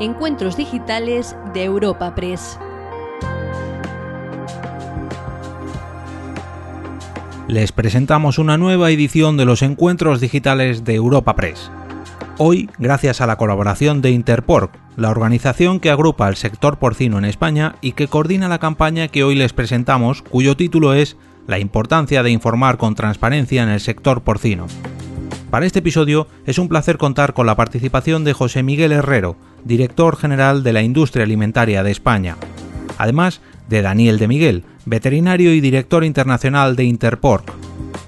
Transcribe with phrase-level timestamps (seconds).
[0.00, 2.56] Encuentros Digitales de Europa Press.
[7.48, 11.72] Les presentamos una nueva edición de los Encuentros Digitales de Europa Press.
[12.36, 17.24] Hoy, gracias a la colaboración de Interporc, la organización que agrupa al sector porcino en
[17.24, 21.16] España y que coordina la campaña que hoy les presentamos, cuyo título es
[21.48, 24.68] La importancia de informar con transparencia en el sector porcino.
[25.50, 30.16] Para este episodio es un placer contar con la participación de José Miguel Herrero, director
[30.16, 32.36] general de la industria alimentaria de España.
[32.98, 37.52] Además de Daniel de Miguel, veterinario y director internacional de Interporc.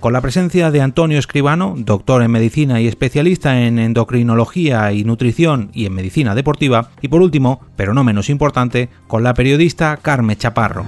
[0.01, 5.71] Con la presencia de Antonio Escribano, doctor en medicina y especialista en endocrinología y nutrición
[5.75, 6.89] y en medicina deportiva.
[7.03, 10.87] Y por último, pero no menos importante, con la periodista Carme Chaparro.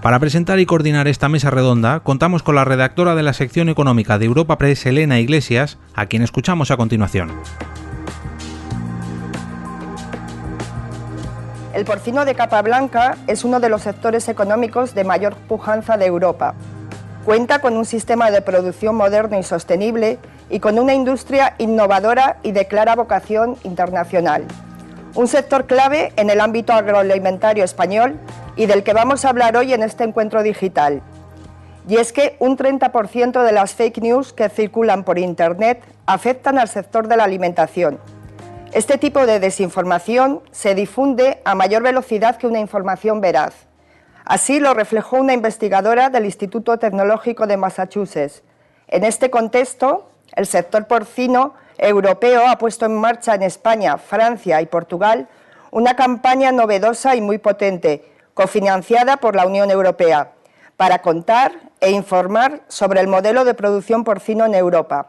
[0.00, 4.18] Para presentar y coordinar esta mesa redonda, contamos con la redactora de la sección económica
[4.18, 7.30] de Europa Press, Elena Iglesias, a quien escuchamos a continuación.
[11.72, 16.06] El porcino de capa blanca es uno de los sectores económicos de mayor pujanza de
[16.06, 16.54] Europa.
[17.24, 20.18] Cuenta con un sistema de producción moderno y sostenible
[20.48, 24.44] y con una industria innovadora y de clara vocación internacional.
[25.14, 28.18] Un sector clave en el ámbito agroalimentario español
[28.56, 31.02] y del que vamos a hablar hoy en este encuentro digital.
[31.88, 36.68] Y es que un 30% de las fake news que circulan por Internet afectan al
[36.68, 38.00] sector de la alimentación.
[38.72, 43.52] Este tipo de desinformación se difunde a mayor velocidad que una información veraz.
[44.24, 48.44] Así lo reflejó una investigadora del Instituto Tecnológico de Massachusetts.
[48.86, 54.66] En este contexto, el sector porcino europeo ha puesto en marcha en España, Francia y
[54.66, 55.26] Portugal
[55.72, 60.30] una campaña novedosa y muy potente cofinanciada por la Unión Europea,
[60.76, 65.08] para contar e informar sobre el modelo de producción porcino en Europa.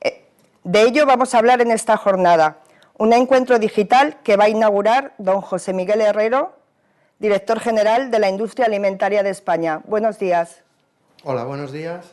[0.00, 0.26] Eh,
[0.64, 2.58] de ello vamos a hablar en esta jornada,
[3.00, 6.52] un encuentro digital que va a inaugurar don José Miguel Herrero,
[7.18, 9.80] director general de la Industria Alimentaria de España.
[9.86, 10.58] Buenos días.
[11.24, 12.04] Hola, buenos días.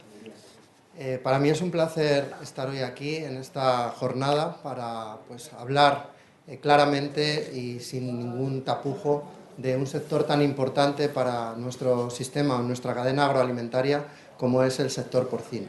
[0.97, 6.12] Eh, para mí es un placer estar hoy aquí en esta jornada para pues, hablar
[6.47, 9.25] eh, claramente y sin ningún tapujo
[9.57, 14.06] de un sector tan importante para nuestro sistema, nuestra cadena agroalimentaria,
[14.38, 15.67] como es el sector porcino.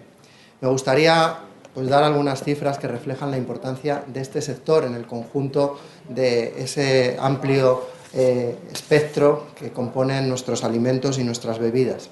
[0.60, 1.38] Me gustaría
[1.74, 6.62] pues, dar algunas cifras que reflejan la importancia de este sector en el conjunto de
[6.62, 7.82] ese amplio
[8.14, 12.08] eh, espectro que componen nuestros alimentos y nuestras bebidas.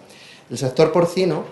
[0.50, 1.44] El sector porcino,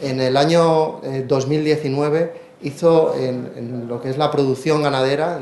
[0.00, 5.38] en el año 2019, eh, hizo en, lo que es la producción ganadera,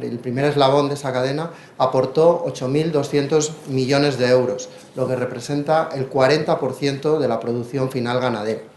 [0.00, 6.10] el primer eslabón de esa cadena, aportó 8.200 millones de euros, lo que representa el
[6.10, 8.71] 40% de la producción final ganadera.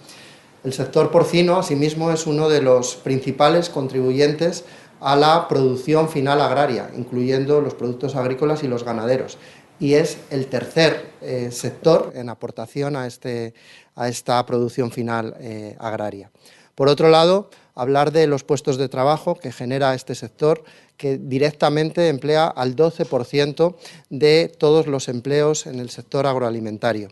[0.65, 4.65] El sector porcino, asimismo, es uno de los principales contribuyentes
[4.99, 9.37] a la producción final agraria, incluyendo los productos agrícolas y los ganaderos.
[9.79, 13.53] Y es el tercer eh, sector en aportación a, este,
[13.93, 16.31] a esta producción final eh, agraria.
[16.73, 20.63] Por otro lado, hablar de los puestos de trabajo que genera este sector,
[20.97, 23.75] que directamente emplea al 12%
[24.09, 27.09] de todos los empleos en el sector agroalimentario.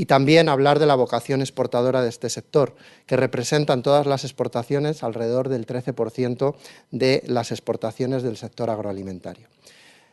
[0.00, 2.74] Y también hablar de la vocación exportadora de este sector,
[3.04, 6.54] que representan todas las exportaciones alrededor del 13%
[6.90, 9.46] de las exportaciones del sector agroalimentario.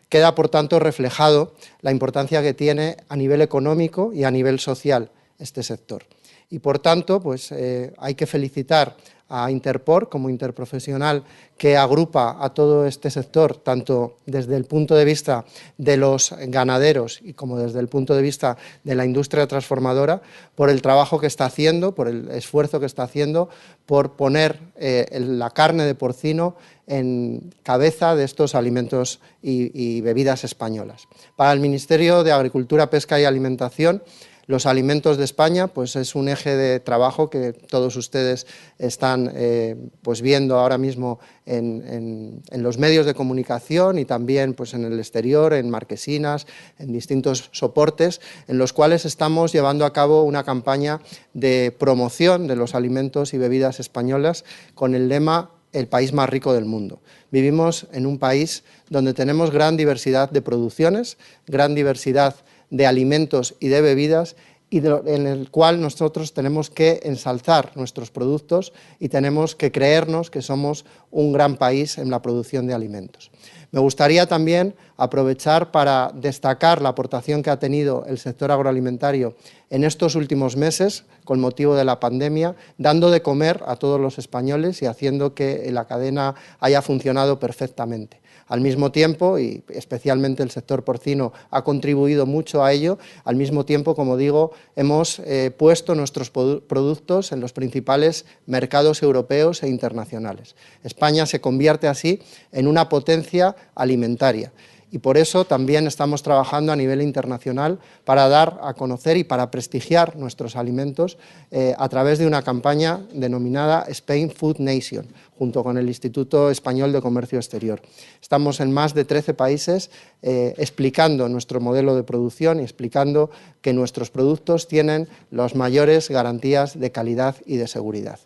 [0.09, 5.09] Queda, por tanto, reflejado la importancia que tiene a nivel económico y a nivel social
[5.39, 6.03] este sector.
[6.49, 8.97] Y, por tanto, pues, eh, hay que felicitar
[9.29, 11.23] a Interpor como interprofesional
[11.57, 15.45] que agrupa a todo este sector, tanto desde el punto de vista
[15.77, 20.21] de los ganaderos y como desde el punto de vista de la industria transformadora,
[20.55, 23.49] por el trabajo que está haciendo, por el esfuerzo que está haciendo,
[23.85, 26.55] por poner eh, la carne de porcino
[26.85, 31.07] en cabeza de estos alimentos y bebidas españolas.
[31.35, 34.01] Para el Ministerio de Agricultura, Pesca y Alimentación,
[34.47, 38.47] los alimentos de España, pues es un eje de trabajo que todos ustedes
[38.79, 44.85] están eh, pues viendo ahora mismo en, los medios de comunicación y también pues en
[44.85, 46.47] el exterior, en marquesinas,
[46.79, 51.01] en distintos soportes, en los cuales estamos llevando a cabo una campaña
[51.33, 54.45] de promoción de los alimentos y bebidas españolas
[54.75, 57.01] con el lema el país más rico del mundo.
[57.29, 62.35] Vivimos en un país donde tenemos gran diversidad de producciones, gran diversidad
[62.69, 64.35] de alimentos y de bebidas
[64.69, 70.41] y en el cual nosotros tenemos que ensalzar nuestros productos y tenemos que creernos que
[70.41, 73.31] somos un gran país en la producción de alimentos.
[73.71, 79.35] Me gustaría también aprovechar para destacar la aportación que ha tenido el sector agroalimentario
[79.69, 84.17] en estos últimos meses con motivo de la pandemia, dando de comer a todos los
[84.17, 88.19] españoles y haciendo que la cadena haya funcionado perfectamente.
[88.47, 93.65] Al mismo tiempo, y especialmente el sector porcino ha contribuido mucho a ello, al mismo
[93.65, 100.55] tiempo, como digo, hemos eh, puesto nuestros productos en los principales mercados europeos e internacionales.
[100.83, 102.21] España se convierte así
[102.51, 104.51] en una potencia alimentaria
[104.91, 109.51] y por eso también estamos trabajando a nivel internacional para dar a conocer y para
[109.51, 111.17] prestigiar nuestros alimentos
[111.51, 115.07] eh, a través de una campaña denominada Spain Food Nation,
[115.37, 117.81] junto con el Instituto Español de Comercio Exterior.
[118.27, 119.89] Estamos en más de 13 países
[120.21, 123.31] eh, explicando nuestro modelo de producción y explicando
[123.61, 128.19] que nuestros productos tienen las mayores garantías de calidad y de seguridad.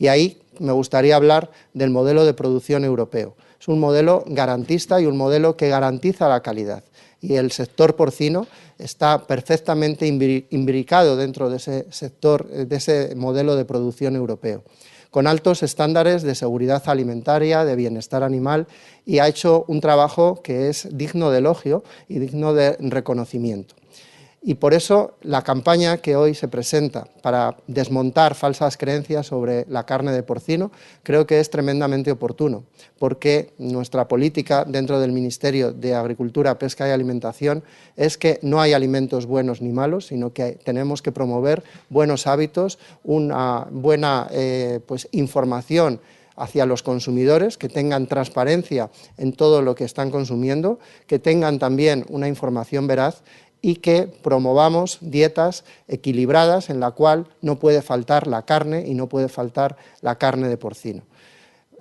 [0.00, 5.06] Y ahí me gustaría hablar del modelo de producción europeo es un modelo garantista y
[5.06, 6.84] un modelo que garantiza la calidad.
[7.20, 8.46] Y el sector porcino
[8.78, 14.64] está perfectamente imbricado dentro de ese sector, de ese modelo de producción europeo
[15.10, 18.66] con altos estándares de seguridad alimentaria, de bienestar animal
[19.04, 23.74] y ha hecho un trabajo que es digno de elogio y digno de reconocimiento.
[24.48, 29.84] Y por eso la campaña que hoy se presenta para desmontar falsas creencias sobre la
[29.84, 30.70] carne de porcino
[31.02, 32.62] creo que es tremendamente oportuno,
[33.00, 37.64] porque nuestra política dentro del Ministerio de Agricultura, Pesca y Alimentación
[37.96, 42.78] es que no hay alimentos buenos ni malos, sino que tenemos que promover buenos hábitos,
[43.02, 45.98] una buena eh, pues, información
[46.36, 52.04] hacia los consumidores, que tengan transparencia en todo lo que están consumiendo, que tengan también
[52.08, 53.22] una información veraz
[53.62, 59.08] y que promovamos dietas equilibradas en la cual no puede faltar la carne y no
[59.08, 61.02] puede faltar la carne de porcino.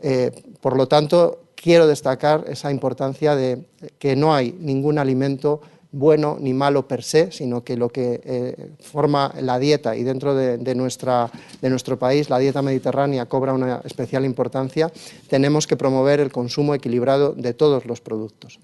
[0.02, 0.32] Eh,
[0.62, 3.66] por lo tanto, quiero destacar esa importancia de
[4.00, 5.62] que no hay ningún alimento
[5.96, 10.36] bueno ni malo per se, sino que lo que eh, forma la dieta y dentro
[10.36, 11.32] de, nuestra,
[11.62, 14.92] de nuestro país la dieta mediterránea cobra una especial importancia,
[15.30, 18.60] tenemos que promover el consumo equilibrado de todos los productos.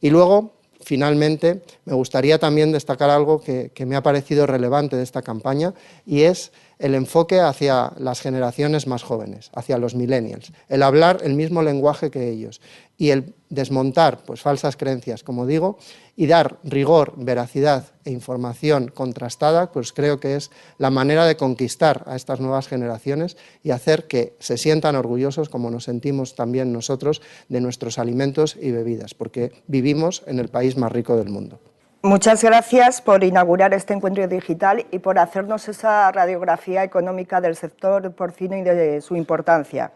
[0.00, 0.52] Y luego,
[0.90, 5.72] finalmente, me gustaría también destacar algo que, me ha parecido relevante de esta campaña
[6.04, 11.34] y es el enfoque hacia las generaciones más jóvenes, hacia los millennials, el hablar el
[11.34, 12.60] mismo lenguaje que ellos
[12.96, 15.78] y el desmontar pues, falsas creencias, como digo,
[16.16, 22.04] y dar rigor, veracidad e información contrastada, pues creo que es la manera de conquistar
[22.06, 27.20] a estas nuevas generaciones y hacer que se sientan orgullosos, como nos sentimos también nosotros,
[27.48, 31.60] de nuestros alimentos y bebidas, porque vivimos en el país más rico del mundo.
[32.02, 38.10] Muchas gracias por inaugurar este encuentro digital y por hacernos esa radiografía económica del sector
[38.12, 39.92] porcino y de su importancia.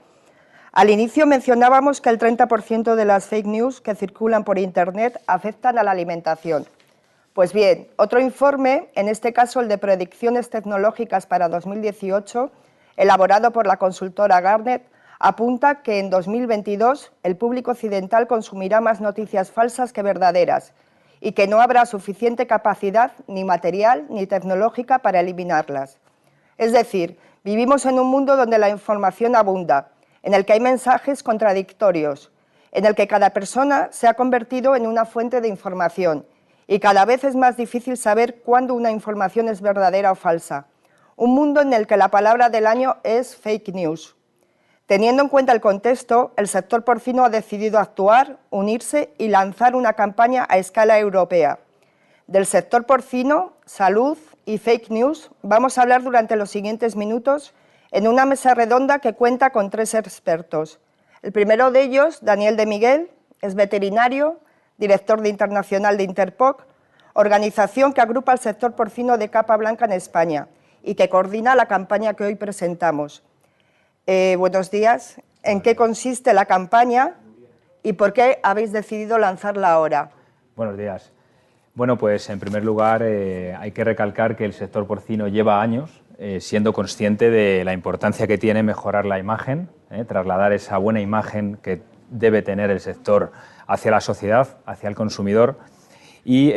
[0.73, 5.79] Al inicio mencionábamos que el 30% de las fake news que circulan por Internet afectan
[5.79, 6.67] a la alimentación.
[7.33, 12.51] Pues bien, otro informe, en este caso el de predicciones tecnológicas para 2018,
[12.99, 14.83] elaborado por la consultora Garnet,
[15.19, 20.75] apunta que en 2022 el público occidental consumirá más noticias falsas que verdaderas
[21.21, 25.99] y que no habrá suficiente capacidad ni material ni tecnológica para eliminarlas.
[26.59, 31.23] Es decir, vivimos en un mundo donde la información abunda, en el que hay mensajes
[31.23, 32.31] contradictorios,
[32.73, 36.27] en el que cada persona se ha convertido en una fuente de información
[36.67, 40.67] y cada vez es más difícil saber cuándo una información es verdadera o falsa.
[41.17, 44.17] Un mundo en el que la palabra del año es fake news.
[44.87, 49.95] Teniendo en cuenta el contexto, el sector porcino ha decidido actuar, unirse y lanzar una
[49.95, 51.59] campaña a escala europea.
[52.27, 57.55] Del sector porcino, salud y fake news vamos a hablar durante los siguientes minutos
[57.93, 60.81] en una mesa redonda que cuenta con tres expertos.
[61.23, 63.11] El primero de ellos, Daniel de Miguel,
[63.41, 64.39] es veterinario,
[64.77, 66.67] director de internacional de Interpoc,
[67.15, 70.49] organización que agrupa el sector porcino de capa blanca en España
[70.83, 73.23] y que coordina la campaña que hoy presentamos.
[74.07, 75.19] Eh, buenos días.
[75.43, 77.15] ¿En qué consiste la campaña
[77.83, 80.11] y por qué habéis decidido lanzarla ahora?
[80.57, 81.11] Buenos días.
[81.75, 86.03] Bueno, pues en primer lugar eh, hay que recalcar que el sector porcino lleva años
[86.19, 89.71] eh, siendo consciente de la importancia que tiene mejorar la imagen,
[90.07, 91.81] trasladar esa buena imagen que
[92.11, 93.33] debe tener el sector
[93.67, 95.59] hacia la sociedad, hacia el consumidor.
[96.27, 96.53] Y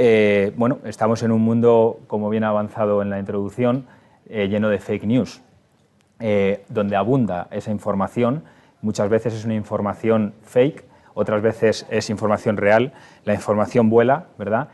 [0.52, 3.88] bueno, estamos en un mundo, como bien ha avanzado en la introducción,
[4.28, 5.42] lleno de fake news.
[6.20, 8.44] Eh, donde abunda esa información.
[8.82, 10.84] Muchas veces es una información fake,
[11.14, 12.94] otras veces es información real.
[13.24, 14.70] La información vuela, ¿verdad?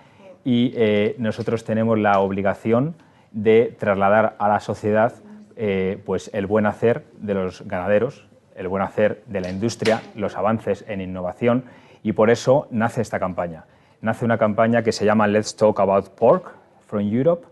[0.46, 2.96] Y eh, nosotros tenemos la obligación
[3.32, 5.14] de trasladar a la sociedad
[5.56, 10.38] eh, pues el buen hacer de los ganaderos, el buen hacer de la industria, los
[10.38, 11.66] avances en innovación
[12.04, 13.66] y por eso nace esta campaña.
[14.02, 16.54] Nace una campaña que se llama Let's Talk About Pork
[16.88, 17.46] from Europe.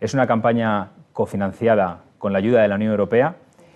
[0.00, 3.34] Es una campaña cofinanciada con la ayuda de la Unión Europea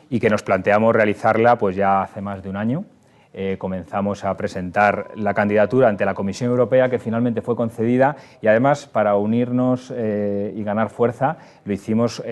[0.09, 2.85] y que nos planteamos realizarla pues ya hace más de un año.
[3.33, 8.47] eh, comenzamos a presentar la candidatura ante la Comisión Europea, que finalmente fue concedida y
[8.47, 12.23] además para unirnos y ganar fuerza lo hicimos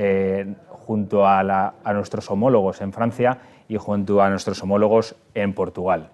[0.83, 3.39] junto a, nuestros homólogos en Francia
[3.69, 6.11] y junto a nuestros homólogos en Portugal.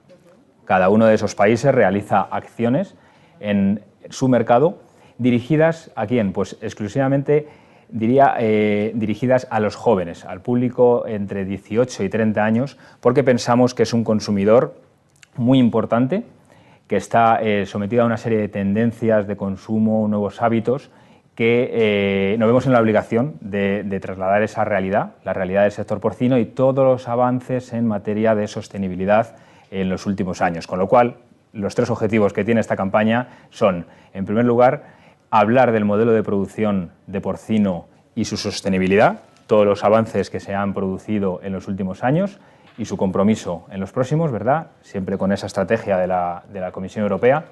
[0.65, 2.95] Cada uno de esos países realiza acciones
[3.41, 4.79] en su mercado
[5.17, 6.33] dirigidas a quién?
[6.33, 7.49] Pues exclusivamente
[7.89, 13.75] diría eh, dirigidas a los jóvenes, al público entre 18 y 30 años, porque pensamos
[13.75, 14.75] que es un consumidor
[15.37, 16.25] muy importante,
[16.87, 20.91] que está eh, sometido a una serie de tendencias de consumo, nuevos hábitos
[21.39, 26.01] que eh, nos vemos en la obligación de, trasladar esa realidad, la realidad del sector
[26.01, 29.37] porcino y todos los avances en materia de sostenibilidad
[29.71, 30.67] en los últimos años.
[30.67, 31.15] Con lo cual,
[31.53, 34.98] los tres objetivos que tiene esta campaña son, en primer lugar,
[35.31, 40.55] hablar del modelo de producción de porcino y su sostenibilidad, todos los avances que se
[40.55, 42.39] han producido en los últimos años
[42.77, 44.69] y su compromiso en los próximos, ¿verdad?
[44.83, 47.45] Siempre con esa estrategia de la, de la Comisión Europea.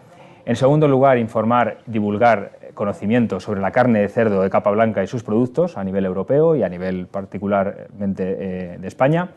[0.45, 5.09] En segundo lugar, informar, divulgar conocimiento sobre la carne de cerdo de capa blanca y
[5.09, 9.31] sus productos a nivel europeo y a nivel particularmente eh, de España.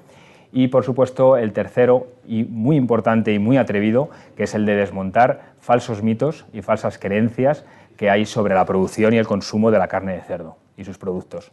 [0.52, 4.76] Y, por supuesto, el tercero, y muy importante y muy atrevido, que es el de
[4.76, 7.66] desmontar falsos mitos y falsas creencias
[8.00, 10.98] que hay sobre la producción y el consumo de la carne de cerdo y sus
[10.98, 11.52] productos.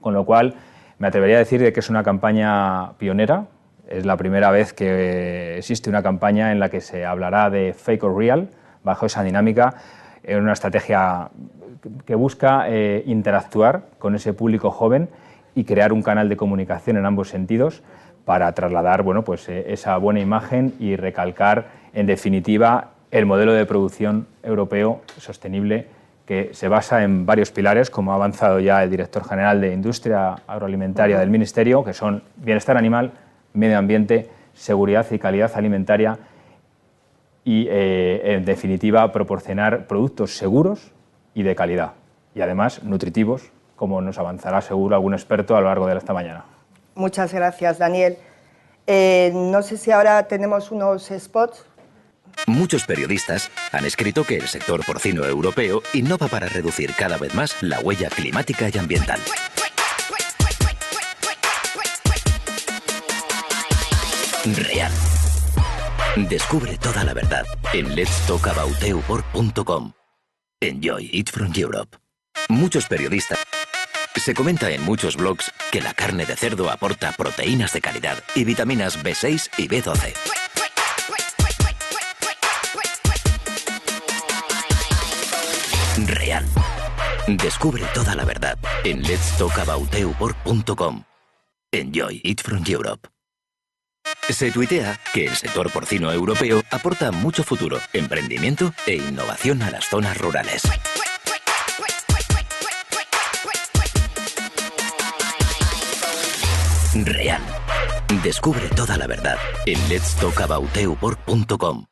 [0.00, 0.54] Con lo cual,
[0.98, 3.44] me atrevería a decir que es una campaña pionera.
[3.86, 8.04] Es la primera vez que existe una campaña en la que se hablará de fake
[8.04, 8.48] or real,
[8.82, 9.74] bajo esa dinámica
[10.22, 11.28] en una estrategia
[12.06, 15.10] que busca eh, interactuar con ese público joven
[15.54, 17.82] y crear un canal de comunicación en ambos sentidos
[18.24, 23.66] para trasladar bueno, pues, eh, esa buena imagen y recalcar, en definitiva, el modelo de
[23.66, 25.86] producción europeo sostenible
[26.26, 30.36] que se basa en varios pilares, como ha avanzado ya el director general de Industria
[30.46, 33.12] Agroalimentaria del Ministerio, que son bienestar animal,
[33.52, 36.18] medio ambiente, seguridad y calidad alimentaria
[37.44, 40.92] y, eh, en definitiva, proporcionar productos seguros
[41.34, 41.92] y de calidad,
[42.34, 46.44] y además nutritivos, como nos avanzará seguro algún experto a lo largo de esta mañana.
[46.94, 48.16] Muchas gracias, Daniel.
[48.86, 51.66] Eh, no sé si ahora tenemos unos spots.
[52.46, 57.56] Muchos periodistas han escrito que el sector porcino europeo innova para reducir cada vez más
[57.62, 59.20] la huella climática y ambiental.
[64.44, 64.92] Real
[66.16, 69.92] Descubre toda la verdad en letstalkabouteupork.com.
[70.60, 71.96] Enjoy it from Europe.
[72.48, 73.38] Muchos periodistas.
[74.16, 78.44] Se comenta en muchos blogs que la carne de cerdo aporta proteínas de calidad y
[78.44, 80.41] vitaminas B6 y B12.
[86.06, 86.44] Real.
[87.26, 91.04] Descubre toda la verdad en letstalkabouteupork.com.
[91.72, 93.08] Enjoy it from Europe.
[94.28, 99.88] Se tuitea que el sector porcino europeo aporta mucho futuro, emprendimiento e innovación a las
[99.88, 100.62] zonas rurales.
[106.94, 107.40] Real.
[108.22, 111.86] Descubre toda la verdad en letstalkabouteupork.com.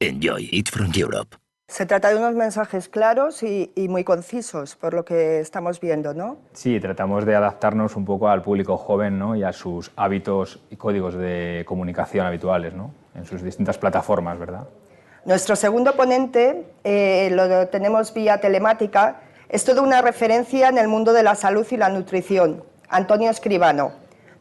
[0.00, 1.36] Enjoy it from Europe.
[1.70, 6.36] Se trata de unos mensajes claros y, muy concisos, por lo que estamos viendo, ¿no?
[6.52, 9.36] Sí, tratamos de adaptarnos un poco al público joven ¿no?
[9.36, 12.90] y a sus hábitos y códigos de comunicación habituales ¿no?
[13.14, 14.66] en sus distintas plataformas, ¿verdad?
[15.24, 21.12] Nuestro segundo ponente, eh, lo tenemos vía telemática, es toda una referencia en el mundo
[21.12, 23.92] de la salud y la nutrición, Antonio Escribano,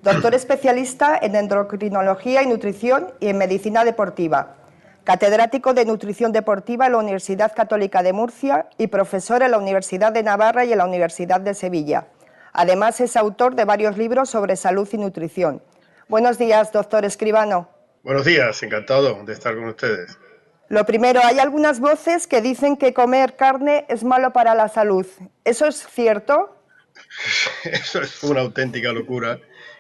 [0.02, 4.56] doctor especialista en endocrinología y nutrición y en medicina deportiva
[5.10, 10.12] catedrático de Nutrición Deportiva en la Universidad Católica de Murcia y profesor en la Universidad
[10.12, 12.10] de Navarra y en la Universidad de Sevilla.
[12.54, 15.64] Además, es autor de varios libros sobre salud y nutrición.
[16.10, 17.72] Buenos días, doctor Escribano.
[18.04, 20.16] Buenos días, encantado de estar con ustedes.
[20.68, 25.08] Lo primero, hay algunas voces que dicen que comer carne es malo para la salud.
[25.44, 26.56] ¿Eso es cierto?
[27.64, 29.40] Eso es una auténtica locura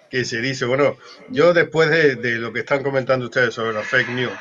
[0.09, 0.65] que se dice.
[0.65, 0.97] Bueno,
[1.29, 4.33] yo después de, de lo que están comentando ustedes sobre la fake news,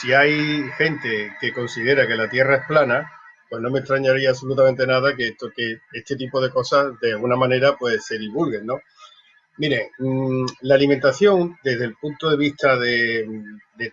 [0.00, 3.10] si hay gente que considera que la Tierra es plana,
[3.50, 7.36] pues no me extrañaría absolutamente nada que, esto, que este tipo de cosas de alguna
[7.36, 8.80] manera pues se divulguen, ¿no?
[9.56, 13.26] Miren, mm, la alimentación desde el punto de vista de,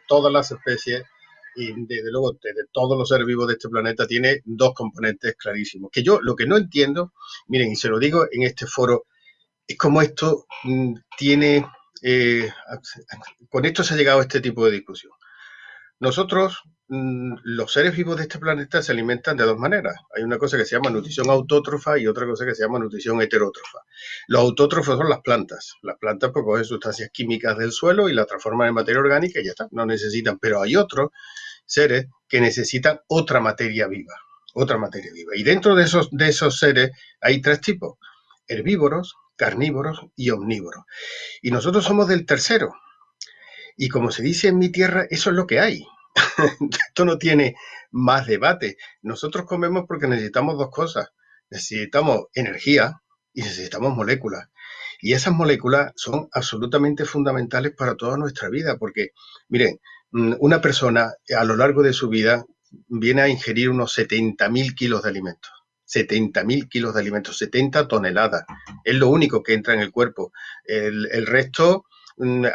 [0.07, 1.03] todas las especies
[1.55, 5.89] y desde luego de todos los seres vivos de este planeta tiene dos componentes clarísimos.
[5.91, 7.13] Que yo lo que no entiendo,
[7.47, 9.05] miren, y se lo digo en este foro,
[9.67, 11.65] es como esto mm, tiene,
[12.03, 12.51] eh,
[13.49, 15.13] con esto se ha llegado a este tipo de discusión.
[15.99, 19.95] Nosotros, mm, los seres vivos de este planeta se alimentan de dos maneras.
[20.15, 23.21] Hay una cosa que se llama nutrición autótrofa y otra cosa que se llama nutrición
[23.21, 23.79] heterótrofa.
[24.27, 25.75] Los autótrofos son las plantas.
[25.81, 29.45] Las plantas pues, cogen sustancias químicas del suelo y las transforman en materia orgánica y
[29.45, 30.37] ya está, no necesitan.
[30.39, 31.09] Pero hay otros
[31.65, 34.15] seres que necesitan otra materia viva,
[34.53, 35.31] otra materia viva.
[35.35, 37.97] Y dentro de esos, de esos seres hay tres tipos,
[38.47, 40.83] herbívoros, carnívoros y omnívoros.
[41.41, 42.73] Y nosotros somos del tercero,
[43.77, 45.85] y como se dice en mi tierra, eso es lo que hay.
[46.87, 47.55] Esto no tiene
[47.91, 48.77] más debate.
[49.01, 51.09] Nosotros comemos porque necesitamos dos cosas.
[51.49, 53.01] Necesitamos energía
[53.33, 54.47] y necesitamos moléculas.
[55.01, 59.09] Y esas moléculas son absolutamente fundamentales para toda nuestra vida, porque,
[59.49, 59.79] miren,
[60.11, 62.45] mm, una persona a lo largo de su vida
[62.87, 65.51] viene a ingerir unos 70.000 kilos de alimentos.
[65.85, 68.45] 70.000 kilos de alimentos, 70 toneladas.
[68.83, 70.31] Es lo único que entra en el cuerpo.
[70.63, 71.85] El, el resto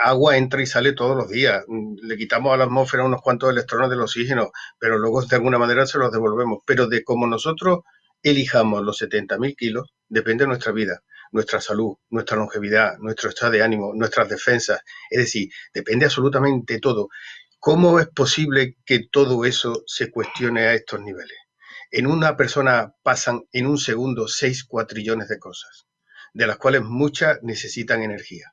[0.00, 1.64] agua entra y sale todos los días.
[1.67, 5.59] Mm, le quitamos a la atmósfera unos cuantos electrones del oxígeno, pero luego de alguna
[5.59, 6.61] manera se los devolvemos.
[6.67, 7.81] Pero de cómo nosotros
[8.23, 11.02] elijamos los 70.000 kilos, depende de nuestra vida,
[11.33, 14.81] nuestra salud, nuestra longevidad, nuestro estado de ánimo, nuestras defensas.
[15.11, 17.09] Es decir, depende absolutamente todo.
[17.59, 21.37] ¿Cómo es posible que todo eso se cuestione a estos niveles?
[21.90, 25.87] En una persona pasan en un segundo 6 cuatrillones de cosas,
[26.33, 28.52] de las cuales muchas necesitan energía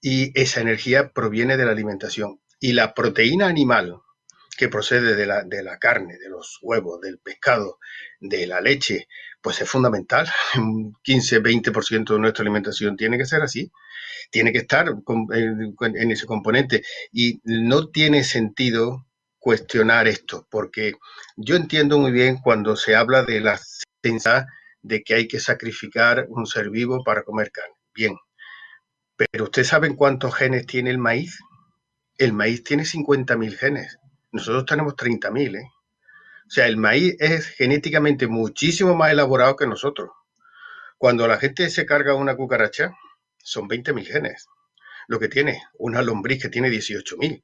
[0.00, 2.40] y esa energía proviene de la alimentación.
[2.60, 4.00] Y la proteína animal
[4.56, 7.78] que procede de la, de la carne, de los huevos, del pescado,
[8.20, 9.08] de la leche,
[9.42, 10.26] pues es fundamental.
[10.56, 13.70] Un 15-20% de nuestra alimentación tiene que ser así.
[14.30, 16.82] Tiene que estar en ese componente.
[17.12, 19.06] Y no tiene sentido
[19.38, 20.94] cuestionar esto, porque
[21.36, 23.60] yo entiendo muy bien cuando se habla de la
[24.02, 24.46] sensación
[24.86, 27.74] de que hay que sacrificar un ser vivo para comer carne.
[27.94, 28.16] Bien,
[29.16, 31.40] pero ¿ustedes saben cuántos genes tiene el maíz?
[32.18, 33.98] El maíz tiene 50.000 genes.
[34.32, 35.70] Nosotros tenemos 30.000, ¿eh?
[36.46, 40.10] O sea, el maíz es genéticamente muchísimo más elaborado que nosotros.
[40.98, 42.92] Cuando la gente se carga una cucaracha,
[43.38, 44.46] son 20.000 genes.
[45.08, 47.42] Lo que tiene una lombriz que tiene 18.000.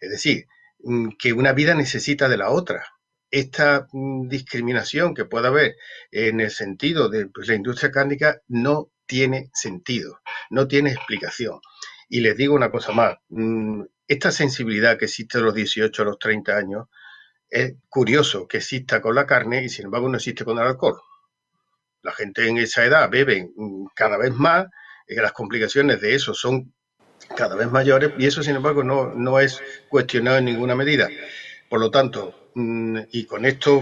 [0.00, 0.46] Es decir,
[0.80, 2.86] mm, que una vida necesita de la otra.
[3.30, 5.76] Esta mm, discriminación que pueda haber
[6.12, 11.60] en el sentido de pues, la industria cárnica no tiene sentido, no tiene explicación.
[12.08, 16.04] Y les digo una cosa más, mm, esta sensibilidad que existe a los 18 a
[16.04, 16.86] los 30 años,
[17.48, 21.00] es curioso que exista con la carne y sin embargo no existe con el alcohol.
[22.02, 24.66] La gente en esa edad bebe mm, cada vez más,
[25.06, 26.72] y las complicaciones de eso son
[27.36, 31.08] cada vez mayores y eso sin embargo no, no es cuestionado en ninguna medida.
[31.68, 33.80] Por lo tanto, mm, y con esto,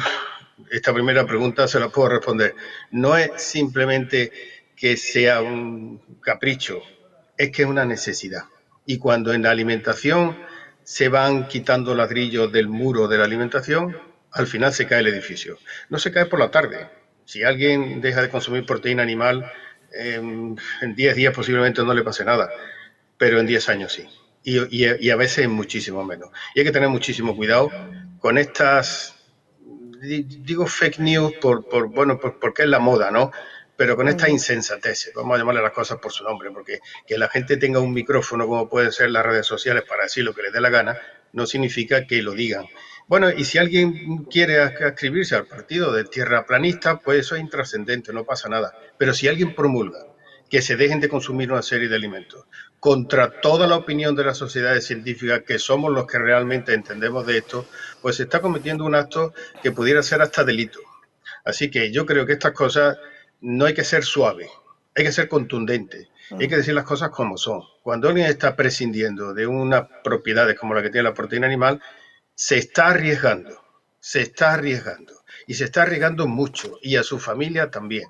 [0.71, 2.55] esta primera pregunta se la puedo responder,
[2.91, 4.33] no es simplemente
[4.77, 6.83] que sea un capricho,
[7.37, 8.45] es que es una necesidad.
[8.87, 10.37] Y cuando en la alimentación
[10.85, 13.97] se van quitando ladrillos del muro de la alimentación,
[14.33, 15.59] al final se cae el edificio.
[15.89, 16.89] No se cae por la tarde.
[17.25, 19.51] Si alguien deja de consumir proteína animal,
[19.93, 20.57] en
[20.95, 22.51] 10 días posiblemente no le pase nada,
[23.19, 24.09] pero en 10 años sí.
[24.45, 26.31] Y, a veces muchísimo menos.
[26.55, 27.71] Y hay que tener muchísimo cuidado
[28.19, 29.15] con estas,
[30.01, 33.31] digo fake news por bueno, porque es la moda, ¿no?
[33.83, 37.29] Pero con esta insensatez, vamos a llamarle las cosas por su nombre, porque que la
[37.29, 40.53] gente tenga un micrófono como pueden ser las redes sociales para decir lo que les
[40.53, 40.97] dé la gana,
[41.33, 42.67] no significa que lo digan.
[43.09, 48.13] Bueno, y si alguien quiere escribirse al partido de tierra planista, pues eso es intrascendente,
[48.13, 48.73] no pasa nada.
[48.99, 50.07] Pero si alguien promulga
[50.49, 52.45] que se dejen de consumir una serie de alimentos
[52.79, 57.39] contra toda la opinión de las sociedades científicas, que somos los que realmente entendemos de
[57.39, 57.67] esto,
[58.01, 60.79] pues se está cometiendo un acto que pudiera ser hasta delito.
[61.45, 62.97] Así que yo creo que estas cosas
[63.43, 64.49] no hay que ser suave,
[64.95, 67.63] hay que ser contundente, hay que decir las cosas como son.
[67.83, 71.83] Cuando alguien está prescindiendo de unas propiedades como la que tiene la proteína animal,
[72.35, 73.63] se está arriesgando,
[74.01, 75.13] se está arriesgando
[75.47, 78.05] y se está arriesgando mucho y a su familia también.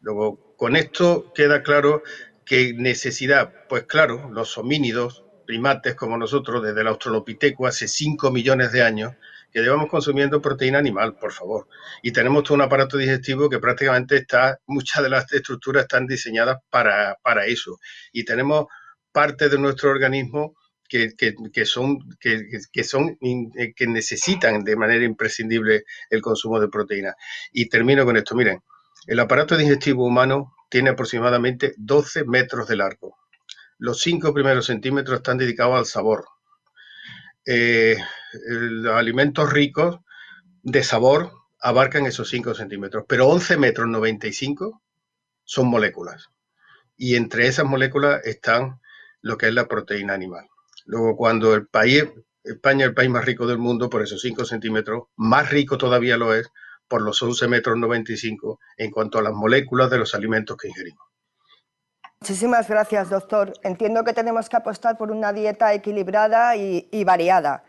[0.00, 2.02] Luego, con esto queda claro
[2.44, 8.72] que necesidad, pues claro, los homínidos, primates como nosotros, desde el Australopithecus hace 5 millones
[8.72, 9.14] de años,
[9.52, 11.68] que llevamos consumiendo proteína animal, por favor.
[12.02, 16.58] Y tenemos todo un aparato digestivo que prácticamente está, muchas de las estructuras están diseñadas
[16.70, 17.78] para, eso.
[18.12, 18.66] Y tenemos
[19.12, 20.54] parte de nuestro organismo
[20.88, 21.10] que,
[21.64, 27.14] son, que, son eh, que necesitan de manera imprescindible el consumo de proteína.
[27.52, 28.34] Y termino con esto.
[28.34, 28.62] Miren,
[29.06, 33.16] el aparato digestivo humano tiene aproximadamente 12 metros de largo.
[33.78, 36.26] Los cinco primeros centímetros están dedicados al sabor.
[37.50, 37.96] Eh,
[38.44, 40.00] los alimentos ricos
[40.62, 44.82] de sabor abarcan esos 5 centímetros, pero 11 metros 95
[45.44, 46.28] son moléculas.
[46.98, 48.80] Y entre esas moléculas están
[49.22, 50.46] lo que es la proteína animal.
[50.84, 52.04] Luego, cuando el país
[52.44, 56.18] España es el país más rico del mundo por esos 5 centímetros, más rico todavía
[56.18, 56.50] lo es
[56.86, 61.07] por los 11 metros 95 en cuanto a las moléculas de los alimentos que ingerimos.
[62.20, 63.52] Muchísimas gracias, doctor.
[63.62, 67.62] Entiendo que tenemos que apostar por una dieta equilibrada y, variada.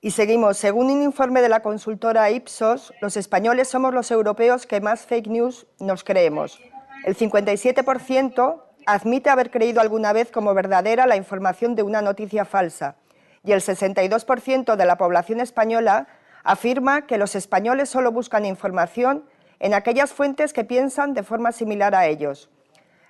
[0.00, 0.56] Y seguimos.
[0.56, 5.28] Según un informe de la consultora Ipsos, los españoles somos los europeos que más fake
[5.28, 6.58] news nos creemos.
[7.04, 12.96] El 57% admite haber creído alguna vez como verdadera la información de una noticia falsa
[13.44, 16.08] y el 62% de la población española
[16.42, 19.24] afirma que los españoles solo buscan información
[19.60, 22.48] en aquellas fuentes que piensan de forma similar a ellos.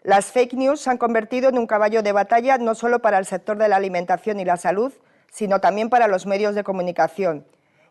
[0.03, 3.27] Las fake news se han convertido en un caballo de batalla no solo para el
[3.27, 4.93] sector de la alimentación y la salud,
[5.31, 7.45] sino también para los medios de comunicación.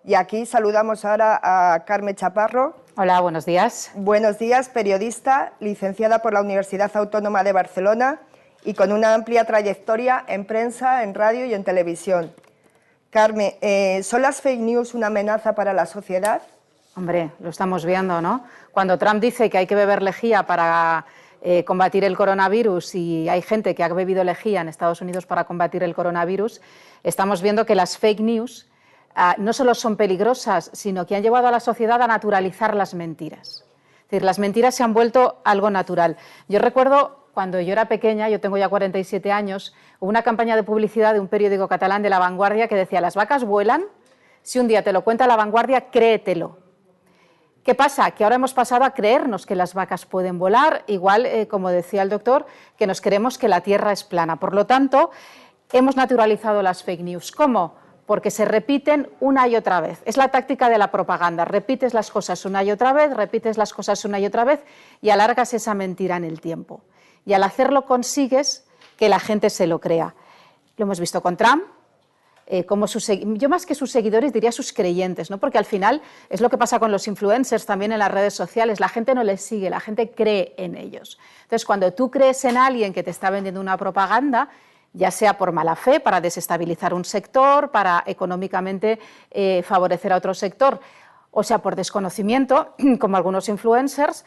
[0.05, 2.75] Y aquí saludamos ahora a Carmen Chaparro.
[2.95, 3.91] Hola, buenos días.
[3.93, 8.21] Buenos días, periodista, licenciada por la Universidad Autónoma de Barcelona
[8.63, 12.31] y con una amplia trayectoria en prensa, en radio y en televisión.
[13.09, 16.41] Carmen, eh, ¿son las fake news una amenaza para la sociedad?
[16.95, 18.45] Hombre, lo estamos viendo, ¿no?
[18.71, 21.05] Cuando Trump dice que hay que beber lejía para
[21.41, 25.43] eh, combatir el coronavirus y hay gente que ha bebido lejía en Estados Unidos para
[25.43, 26.61] combatir el coronavirus,
[27.03, 28.67] estamos viendo que las fake news
[29.15, 32.93] ah, no solo son peligrosas, sino que han llevado a la sociedad a naturalizar las
[32.93, 33.65] mentiras.
[34.05, 36.17] Es decir, las mentiras se han vuelto algo natural.
[36.47, 40.63] Yo recuerdo cuando yo era pequeña, yo tengo ya 47 años, hubo una campaña de
[40.63, 43.83] publicidad de un periódico catalán de La Vanguardia que decía, las vacas vuelan,
[44.41, 46.66] si un día te lo cuenta La Vanguardia, créetelo.
[47.67, 48.11] ¿Qué pasa?
[48.11, 52.01] Que ahora hemos pasado a creernos que las vacas pueden volar, igual, eh, como decía
[52.01, 52.45] el doctor,
[52.77, 54.37] que nos creemos que la Tierra es plana.
[54.37, 55.11] Por lo tanto,
[55.73, 57.33] hemos naturalizado las fake news.
[57.33, 57.75] ¿Cómo?
[58.05, 60.01] Porque se repiten una y otra vez.
[60.05, 61.43] Es la táctica de la propaganda.
[61.43, 64.63] Repites las cosas una y otra vez, repites las cosas una y otra vez
[65.01, 66.79] y alargas esa mentira en el tiempo
[67.25, 70.15] y al hacerlo consigues que la gente se lo crea.
[70.77, 71.65] Lo hemos visto con Trump,
[72.49, 75.37] eh, como yo más que sus seguidores diría sus creyentes, ¿no?
[75.37, 78.79] porque al final es lo que pasa con los influencers también en las redes sociales,
[78.79, 81.19] la gente no les sigue, la gente cree en ellos.
[81.43, 84.47] Entonces, cuando tú crees en alguien que te está vendiendo una propaganda,
[84.93, 88.97] ya sea por mala fe, para desestabilizar un sector, para económicamente
[89.29, 90.79] eh, favorecer a otro sector,
[91.31, 94.23] o sea, por desconocimiento, como algunos influencers,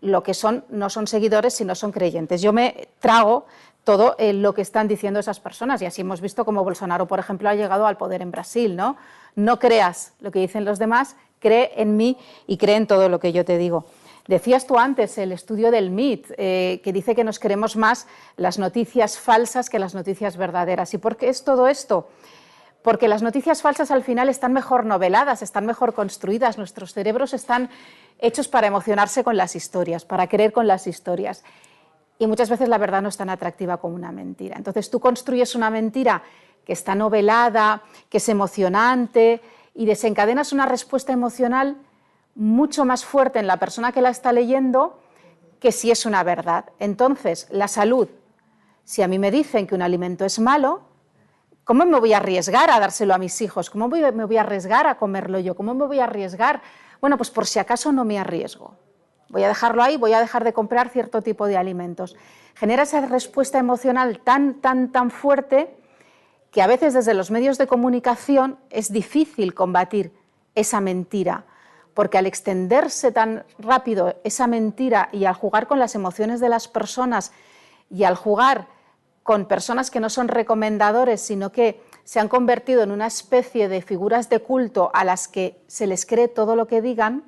[0.00, 2.40] lo que son no son seguidores, sino son creyentes.
[2.40, 3.46] Yo me trago
[3.84, 7.18] todo eh, lo que están diciendo esas personas y así hemos visto como Bolsonaro, por
[7.18, 8.74] ejemplo, ha llegado al poder en Brasil.
[8.74, 8.96] No,
[9.36, 12.16] no creas lo que dicen los demás, cree en mí
[12.46, 13.86] y cree en todo lo que yo te digo.
[14.26, 18.06] Decías tú antes el estudio del MIT, eh, que dice que nos queremos más
[18.38, 20.94] las noticias falsas que las noticias verdaderas.
[20.94, 22.08] ¿Y por qué es todo esto?
[22.82, 27.68] Porque las noticias falsas al final están mejor noveladas, están mejor construidas, nuestros cerebros están
[28.18, 31.44] hechos para emocionarse con las historias, para creer con las historias.
[32.18, 34.56] Y muchas veces la verdad no es tan atractiva como una mentira.
[34.56, 36.22] Entonces tú construyes una mentira
[36.64, 39.40] que está novelada, que es emocionante
[39.74, 41.76] y desencadenas una respuesta emocional
[42.34, 45.00] mucho más fuerte en la persona que la está leyendo
[45.60, 46.66] que si es una verdad.
[46.78, 48.08] Entonces, la salud,
[48.84, 50.82] si a mí me dicen que un alimento es malo,
[51.64, 53.70] ¿cómo me voy a arriesgar a dárselo a mis hijos?
[53.70, 55.54] ¿Cómo me voy a arriesgar a comerlo yo?
[55.54, 56.60] ¿Cómo me voy a arriesgar
[57.04, 58.78] bueno, pues por si acaso no me arriesgo.
[59.28, 62.16] Voy a dejarlo ahí, voy a dejar de comprar cierto tipo de alimentos.
[62.54, 65.76] Genera esa respuesta emocional tan, tan, tan fuerte
[66.50, 70.12] que a veces desde los medios de comunicación es difícil combatir
[70.54, 71.46] esa mentira,
[71.94, 76.68] porque al extenderse tan rápido esa mentira y al jugar con las emociones de las
[76.68, 77.32] personas
[77.90, 78.68] y al jugar
[79.24, 83.82] con personas que no son recomendadores, sino que se han convertido en una especie de
[83.82, 87.24] figuras de culto a las que se les cree todo lo que digan,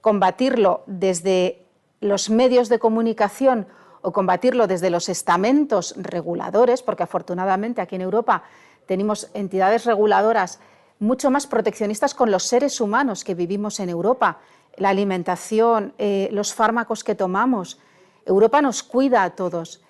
[0.00, 1.64] combatirlo desde
[2.00, 3.66] los medios de comunicación
[4.02, 8.44] o combatirlo desde los estamentos reguladores, porque afortunadamente aquí en Europa
[8.86, 10.60] tenemos entidades reguladoras
[11.00, 14.38] mucho más proteccionistas con los seres humanos que vivimos en Europa,
[14.76, 17.78] la alimentación, eh, los fármacos que tomamos.
[18.24, 19.82] Europa nos cuida a todos,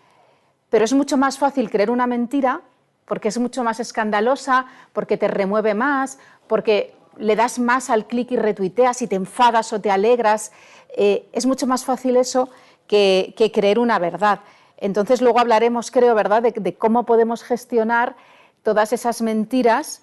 [0.70, 2.62] pero es mucho más fácil creer una mentira
[3.06, 8.30] porque es mucho más escandalosa, porque te remueve más, porque le das más al clic
[8.32, 10.52] y retuiteas y te enfadas o te alegras.
[10.96, 12.48] Eh, es mucho más fácil eso
[12.86, 14.40] que, creer una verdad.
[14.76, 18.16] Entonces luego hablaremos, creo, ¿verdad?, de, cómo podemos gestionar
[18.62, 20.02] todas esas mentiras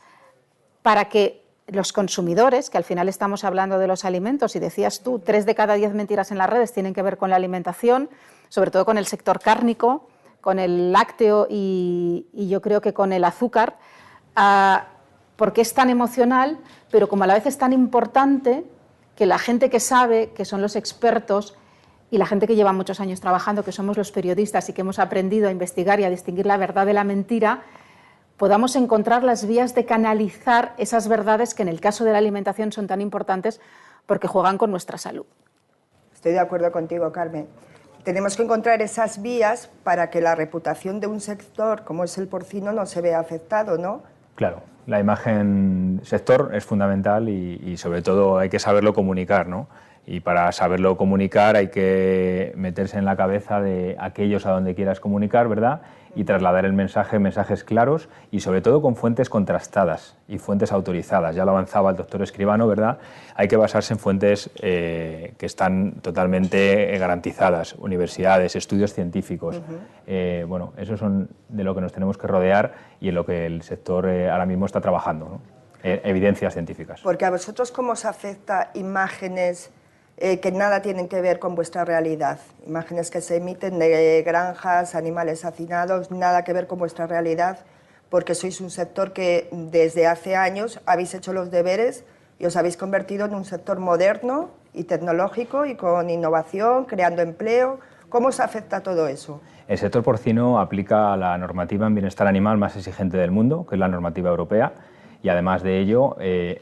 [0.82, 5.20] para que los consumidores, que al final estamos hablando de los alimentos, y decías tú,
[5.20, 8.10] tres de cada diez mentiras en las redes tienen que ver con la alimentación,
[8.50, 10.08] sobre todo con el sector cárnico,
[10.42, 13.78] con el lácteo y, yo creo que con el azúcar,
[14.36, 14.90] ah,
[15.36, 16.58] porque es tan emocional,
[16.92, 18.66] pero como a la vez es tan importante
[19.16, 21.56] que la gente que sabe, que son los expertos
[22.12, 25.00] y la gente que lleva muchos años trabajando, que somos los periodistas y que hemos
[25.00, 27.64] aprendido a investigar y a distinguir la verdad de la mentira,
[28.38, 32.72] podamos encontrar las vías de canalizar esas verdades que en el caso de la alimentación
[32.72, 33.62] son tan importantes
[34.06, 35.26] porque juegan con nuestra salud.
[36.14, 37.48] Estoy de acuerdo contigo, Carmen.
[38.04, 42.28] Tenemos que encontrar esas vías para que la reputación de un sector como es el
[42.28, 44.04] porcino no se vea afectado, ¿no?
[44.36, 49.68] Claro, la imagen sector es fundamental y, y sobre todo hay que saberlo comunicar, ¿no?
[50.08, 55.00] Y para saberlo comunicar hay que meterse en la cabeza de aquellos a donde quieras
[55.00, 55.82] comunicar, ¿verdad?
[56.16, 61.36] y trasladar el mensaje, mensajes claros y sobre todo con fuentes contrastadas y fuentes autorizadas.
[61.36, 62.98] Ya lo avanzaba el doctor Escribano, ¿verdad?
[63.36, 69.62] Hay que basarse en fuentes eh, que están totalmente garantizadas, universidades, estudios científicos.
[70.08, 73.46] Eh, bueno, eso son de lo que nos tenemos que rodear y en lo que
[73.46, 75.42] el sector eh, ahora mismo está trabajando,
[75.84, 77.02] evidencias científicas.
[77.02, 79.72] Porque a vosotros cómo os afecta imágenes
[80.18, 82.40] eh, que nada tienen que ver con vuestra realidad.
[82.66, 87.60] Imágenes que se emiten de granjas, animales hacinados, nada que ver con vuestra realidad,
[88.10, 92.06] porque sois un sector que desde hace años habéis hecho los deberes
[92.40, 97.80] y os habéis convertido en un sector moderno y tecnológico y con innovación, creando empleo.
[98.08, 99.42] ¿Cómo os afecta todo eso?
[99.68, 103.80] El sector porcino aplica la normativa en bienestar animal más exigente del mundo, que es
[103.80, 104.72] la normativa europea,
[105.22, 106.62] y además de ello eh,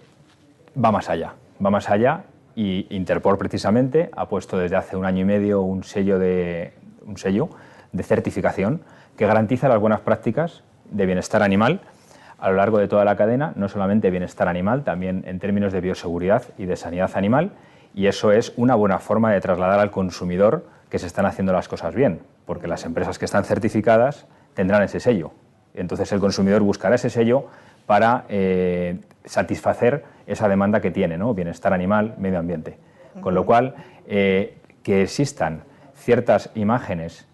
[0.83, 1.35] va más allá.
[1.63, 2.23] Va más allá
[2.55, 6.73] y Interpol precisamente ha puesto desde hace un año y medio un sello de,
[7.05, 7.49] un sello
[7.91, 8.81] de certificación
[9.17, 11.81] que garantiza las buenas prácticas de bienestar animal
[12.39, 15.79] a lo largo de toda la cadena, no solamente bienestar animal, también en términos de
[15.79, 17.51] bioseguridad y de sanidad animal,
[17.95, 21.69] y eso es una buena forma de trasladar al consumidor que se están haciendo las
[21.69, 25.31] cosas bien, porque las empresas que están certificadas tendrán ese sello.
[25.73, 27.47] Entonces el consumidor buscará ese sello
[27.85, 31.33] para eh, satisfacer esa demanda que tiene, ¿no?
[31.33, 32.77] bienestar animal, medio ambiente.
[33.21, 33.75] Con lo cual,
[34.07, 35.63] eh, que existan
[35.95, 37.27] ciertas imágenes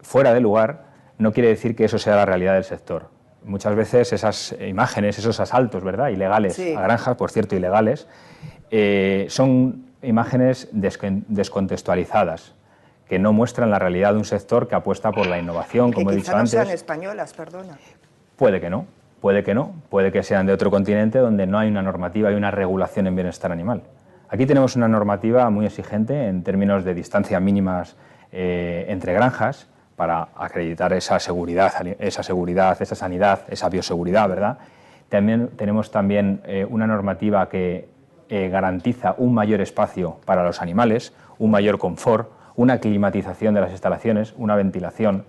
[0.00, 0.86] fuera de lugar
[1.18, 3.10] no quiere decir que eso sea la realidad del sector.
[3.42, 6.08] Muchas veces esas imágenes, esos asaltos ¿verdad?
[6.08, 8.06] ilegales a granjas, por cierto, ilegales,
[8.70, 12.54] eh, son imágenes descontextualizadas,
[13.08, 16.16] que no muestran la realidad de un sector que apuesta por la innovación, como he
[16.16, 16.50] dicho no antes.
[16.50, 17.78] sean españolas, perdona.
[18.36, 18.86] Puede que no,
[19.26, 22.36] Puede que no, puede que sean de otro continente donde no hay una normativa y
[22.36, 23.82] una regulación en bienestar animal.
[24.28, 27.96] Aquí tenemos una normativa muy exigente en términos de distancia mínimas
[28.30, 34.58] eh, entre granjas para acreditar esa seguridad, esa seguridad, esa sanidad, esa bioseguridad, ¿verdad?
[35.08, 37.88] También tenemos también eh, una normativa que
[38.28, 43.72] eh, garantiza un mayor espacio para los animales, un mayor confort, una climatización de las
[43.72, 45.24] instalaciones, una ventilación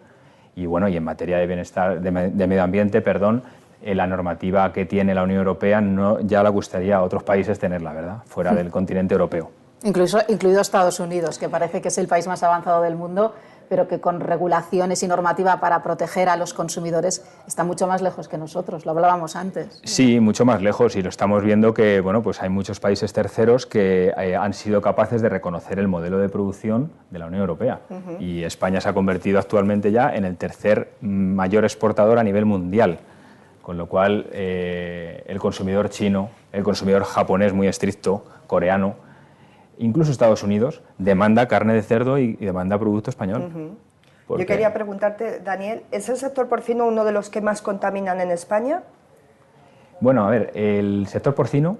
[0.55, 2.11] y bueno, y en materia de bienestar de
[2.47, 3.43] medio ambiente, perdón,
[3.81, 7.93] la normativa que tiene la Unión Europea no, ya la gustaría a otros países tenerla,
[7.93, 8.17] ¿verdad?
[8.25, 9.51] Fuera del continente europeo.
[9.83, 13.33] Incluso, incluido Estados Unidos, que parece que es el país más avanzado del mundo,
[13.69, 18.27] pero que con regulaciones y normativa para proteger a los consumidores está mucho más lejos
[18.27, 19.81] que nosotros, lo hablábamos antes.
[19.83, 23.65] Sí, mucho más lejos y lo estamos viendo que bueno, pues hay muchos países terceros
[23.65, 27.81] que eh, han sido capaces de reconocer el modelo de producción de la Unión Europea
[28.19, 32.99] y España se ha convertido actualmente ya en el tercer mayor exportador a nivel mundial
[33.67, 38.95] con lo cual eh, el consumidor chino, el consumidor japonés muy estricto, coreano,
[39.77, 43.75] incluso Estados Unidos, demanda carne de cerdo y, demanda producto español.
[44.29, 48.31] Yo quería preguntarte, Daniel, ¿es el sector porcino uno de los que más contaminan en
[48.31, 48.83] España?
[49.99, 51.77] Bueno, a ver, el sector porcino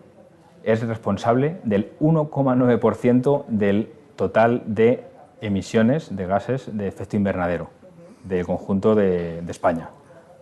[0.65, 5.06] es responsable del 1,9% del total de
[5.39, 7.69] emisiones de gases de efecto invernadero
[8.26, 9.91] del conjunto de, de España,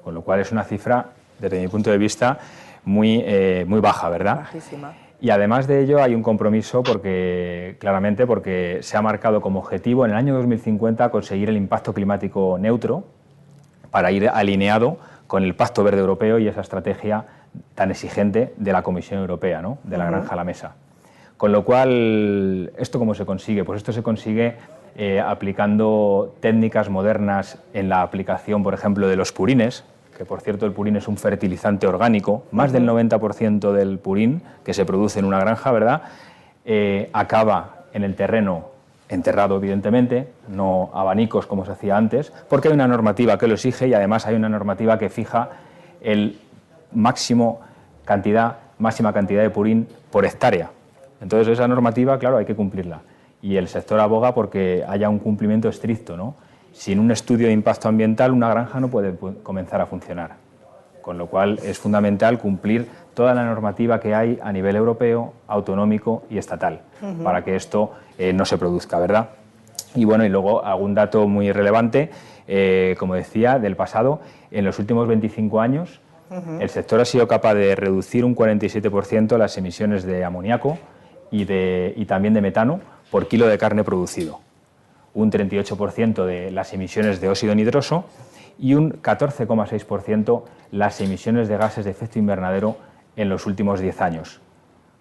[0.03, 2.39] con lo cual es una cifra desde mi punto de vista,
[2.83, 4.37] muy, eh, muy baja, ¿verdad?
[4.37, 4.93] Bajísima.
[5.21, 10.05] Y además de ello hay un compromiso porque, claramente, porque se ha marcado como objetivo
[10.05, 13.05] en el año 2050 conseguir el impacto climático neutro
[13.91, 17.25] para ir alineado con el Pacto Verde Europeo y esa estrategia
[17.73, 19.77] tan exigente de la Comisión Europea, ¿no?
[19.83, 20.75] de la granja a la mesa.
[21.37, 23.63] Con lo cual, ¿esto cómo se consigue?
[23.63, 24.55] Pues esto se consigue
[24.97, 29.85] eh, aplicando técnicas modernas en la aplicación, por ejemplo, de los purines,
[30.15, 34.73] que por cierto el purín es un fertilizante orgánico, más del 90% del purín que
[34.73, 36.03] se produce en una granja, ¿verdad?
[36.63, 38.69] Eh, acaba en el terreno
[39.09, 43.87] enterrado, evidentemente, no abanicos como se hacía antes, porque hay una normativa que lo exige
[43.87, 45.49] y además hay una normativa que fija
[46.01, 46.39] el
[46.91, 47.61] máximo
[48.03, 50.71] cantidad, máxima cantidad de purín por hectárea.
[51.21, 53.01] Entonces esa normativa, claro, hay que cumplirla.
[53.41, 56.35] Y el sector aboga porque haya un cumplimiento estricto, ¿no?
[56.75, 60.35] Sin un estudio de impacto ambiental, una granja no puede comenzar a funcionar.
[61.01, 66.23] Con lo cual es fundamental cumplir toda la normativa que hay a nivel europeo, autonómico
[66.29, 66.81] y estatal,
[67.23, 69.29] para que esto eh, no se produzca, ¿verdad?
[69.95, 72.09] Y bueno, y luego algún dato muy relevante,
[72.47, 74.19] eh, como decía, del pasado,
[74.51, 76.01] en los últimos 25 años
[76.59, 80.77] El sector ha sido capaz de reducir un 47% las emisiones de amoníaco
[81.31, 82.79] y, de, y también de metano
[83.11, 84.39] por kilo de carne producido,
[85.15, 88.05] un 38% de las emisiones de óxido nitroso
[88.59, 92.77] y un 14,6% las emisiones de gases de efecto invernadero
[93.15, 94.41] en los últimos 10 años.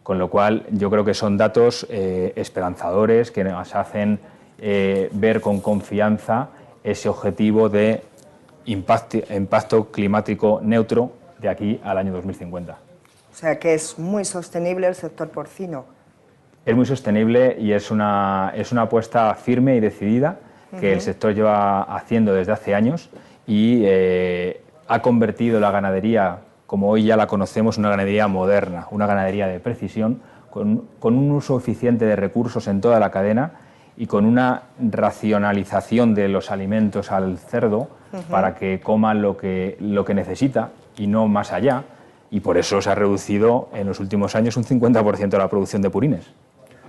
[0.02, 4.20] Con lo cual, yo creo que son datos eh, esperanzadores que nos hacen
[4.58, 6.48] eh, ver con confianza
[6.84, 8.02] ese objetivo de
[8.66, 12.72] impacto, climático neutro de aquí al año 2050.
[13.32, 15.86] O sea que es muy sostenible el sector porcino.
[16.66, 20.38] Es muy sostenible y es una, es una apuesta firme y decidida
[20.80, 23.10] que el sector lleva haciendo desde hace años
[23.46, 29.06] y eh, ha convertido la ganadería, como hoy ya la conocemos, una ganadería moderna, una
[29.06, 33.52] ganadería de precisión, con, con un uso eficiente de recursos en toda la cadena
[33.96, 37.88] y con una racionalización de los alimentos al cerdo
[38.30, 41.84] para que coma lo que, lo que necesita y no más allá.
[42.30, 45.90] Y por eso se ha reducido en los últimos años un 50% la producción de
[45.90, 46.32] purines.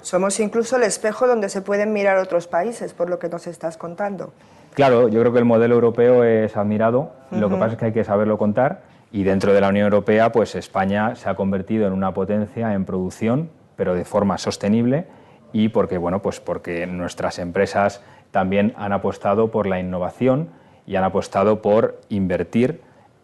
[0.06, 3.76] Somos incluso el espejo donde se pueden mirar otros países, por lo que nos estás
[3.76, 4.34] contando.
[4.76, 7.91] Claro, yo creo que el modelo europeo es admirado, lo que pasa es que hay
[7.91, 11.94] que saberlo contar y dentro de la Unión Europea, pues España se ha convertido en
[11.94, 15.08] una potencia en producción, pero de forma sostenible
[15.52, 20.50] y porque, bueno, pues porque nuestras empresas también han apostado por la innovación
[20.86, 22.80] y han apostado por invertir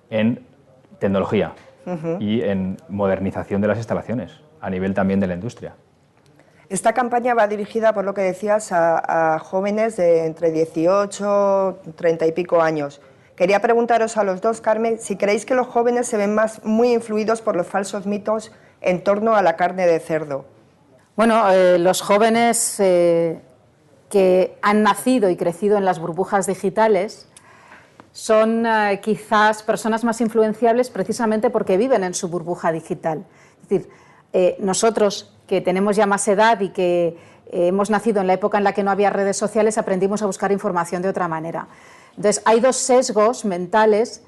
[0.09, 0.47] en
[0.97, 1.51] tecnología
[2.19, 5.75] y en modernización de las instalaciones, a nivel también de la industria.
[6.71, 12.27] Esta campaña va dirigida, por lo que decías, a, jóvenes de entre 18 y 30
[12.27, 13.01] y pico años.
[13.35, 16.93] Quería preguntaros a los dos, Carmen, si creéis que los jóvenes se ven más muy
[16.93, 20.45] influidos por los falsos mitos en torno a la carne de cerdo.
[21.17, 23.41] Bueno, eh, los jóvenes eh,
[24.09, 27.27] que han nacido y crecido en las burbujas digitales
[28.13, 33.25] son eh, quizás personas más influenciables precisamente porque viven en su burbuja digital.
[33.61, 33.89] Es decir,
[34.59, 37.17] nosotros que tenemos ya más edad y que
[37.51, 40.51] hemos nacido en la época en la que no había redes sociales, aprendimos a buscar
[40.51, 41.67] información de otra manera.
[42.15, 44.23] Entonces, hay dos sesgos mentales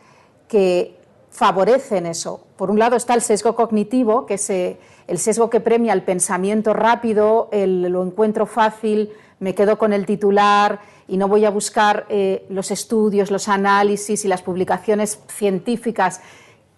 [0.48, 0.98] que
[1.30, 2.46] favorecen eso.
[2.58, 6.74] Por un lado está el sesgo cognitivo, que se el sesgo que premia el pensamiento
[6.74, 12.06] rápido, el, lo encuentro fácil, me quedo con el titular y no voy a buscar
[12.08, 16.22] eh, los estudios, los análisis y las publicaciones científicas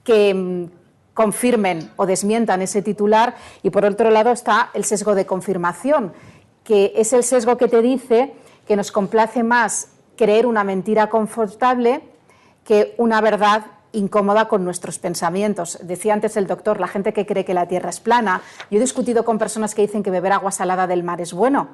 [0.03, 0.65] que mm,
[1.15, 3.33] confirmen o desmientan ese titular.
[3.63, 6.13] Y por otro lado está el sesgo de confirmación,
[6.63, 8.35] que es el sesgo que te dice
[8.67, 12.03] que nos complace más creer una mentira confortable
[12.63, 15.79] que una verdad incómoda con nuestros pensamientos.
[15.81, 18.41] Decía antes el doctor, la gente que cree que la Tierra es plana.
[18.69, 21.69] Yo he discutido con personas que dicen que beber agua salada del mar es bueno,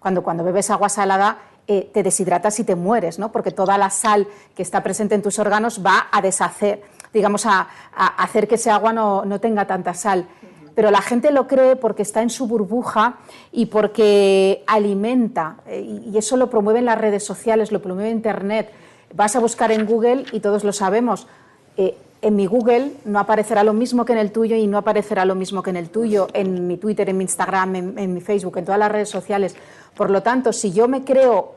[0.00, 3.30] cuando cuando bebes agua salada eh, te deshidratas y te mueres, ¿no?
[3.30, 4.26] porque toda la sal
[4.56, 8.92] que está presente en tus órganos va a deshacer, digamos, a, hacer que ese agua
[8.92, 10.26] no, no tenga tanta sal
[10.74, 13.16] pero la gente lo cree porque está en su burbuja
[13.52, 18.70] y porque alimenta, eh, y eso lo promueven las redes sociales, lo promueve Internet.
[19.14, 21.26] Vas a buscar en Google y todos lo sabemos,
[21.76, 25.24] eh, en mi Google no aparecerá lo mismo que en el tuyo y no aparecerá
[25.24, 28.58] lo mismo que en el tuyo, en mi Twitter, en mi Instagram, en, mi Facebook,
[28.58, 29.56] en todas las redes sociales.
[29.96, 31.54] Por lo tanto, si yo me creo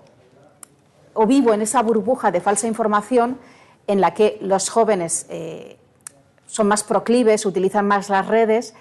[1.14, 3.38] o vivo en esa burbuja de falsa información
[3.88, 5.78] en la que los jóvenes eh,
[6.48, 8.74] son más proclives, utilizan más las redes,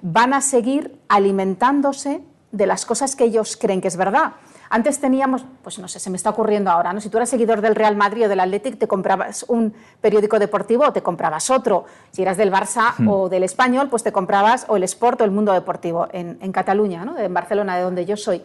[0.00, 2.20] van a seguir alimentándose
[2.52, 4.34] de las cosas que ellos creen que es verdad.
[4.68, 7.00] Antes teníamos, pues no sé, se me está ocurriendo ahora, ¿no?
[7.00, 10.86] Si tú eras seguidor del Real Madrid o del Athletic, te comprabas un periódico deportivo
[10.86, 11.84] o te comprabas otro.
[12.10, 13.08] Si eras del Barça hmm.
[13.08, 17.04] o del Español, pues te comprabas o el Sport o el Mundo Deportivo en, Cataluña,
[17.04, 17.16] ¿no?
[17.18, 18.42] En Barcelona, de donde yo soy.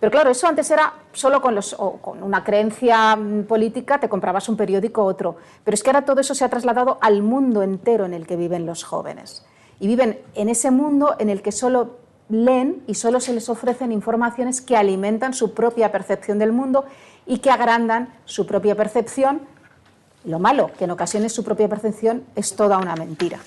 [0.00, 4.48] Pero claro, eso antes era solo con, los, con una creencia mm, política, te comprabas
[4.48, 5.36] un periódico u otro.
[5.64, 8.36] Pero es que ahora todo eso se ha trasladado al mundo entero en el que
[8.36, 9.44] viven los jóvenes.
[9.80, 11.96] Y viven en ese mundo en el que solo
[12.28, 16.84] leen y solo se les ofrecen informaciones que alimentan su propia percepción del mundo
[17.26, 19.42] y que agrandan su propia percepción.
[20.24, 23.38] Lo malo, que en ocasiones su propia percepción es toda una mentira.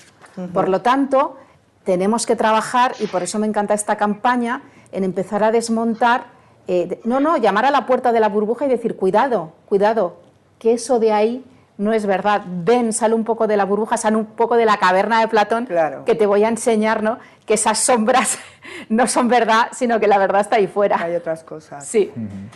[0.52, 1.36] Por lo tanto,
[1.84, 4.62] tenemos que trabajar, y por eso me encanta esta campaña,
[4.92, 6.26] en empezar a desmontar,
[6.68, 10.20] eh, no, no, llamar a la puerta de la burbuja y decir, cuidado, cuidado,
[10.58, 11.44] que eso de ahí
[11.78, 12.42] no es verdad.
[12.46, 15.68] Ven, sale un poco de la burbuja, sale un poco de la caverna de Platón,
[16.06, 17.18] que te voy a enseñar, ¿no?
[17.46, 18.38] Que esas sombras
[18.88, 21.02] no son verdad, sino que la verdad está ahí fuera.
[21.02, 21.84] Hay otras cosas.
[21.84, 22.12] Sí.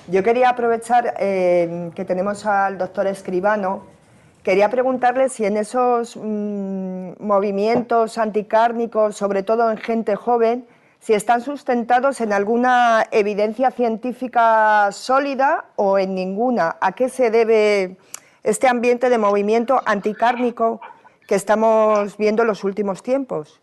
[0.08, 3.82] Yo quería aprovechar eh, que tenemos al doctor Escribano.
[4.44, 10.66] Quería preguntarle si en esos mm, movimientos anticárnicos, sobre todo en gente joven,
[11.06, 16.78] si están sustentados en alguna evidencia científica sólida o en ninguna.
[16.80, 17.96] ¿A qué se debe
[18.42, 20.80] este ambiente de movimiento anticárnico
[21.28, 23.60] que estamos viendo en los últimos tiempos.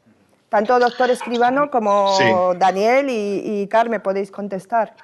[0.47, 4.95] Tanto doctor Escribano como Daniel y, y Carmen podéis contestar.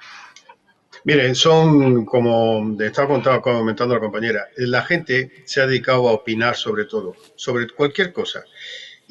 [1.04, 6.86] Miren, son como estaba comentando la compañera, la gente se ha dedicado a opinar sobre
[6.86, 8.44] todo, sobre cualquier cosa.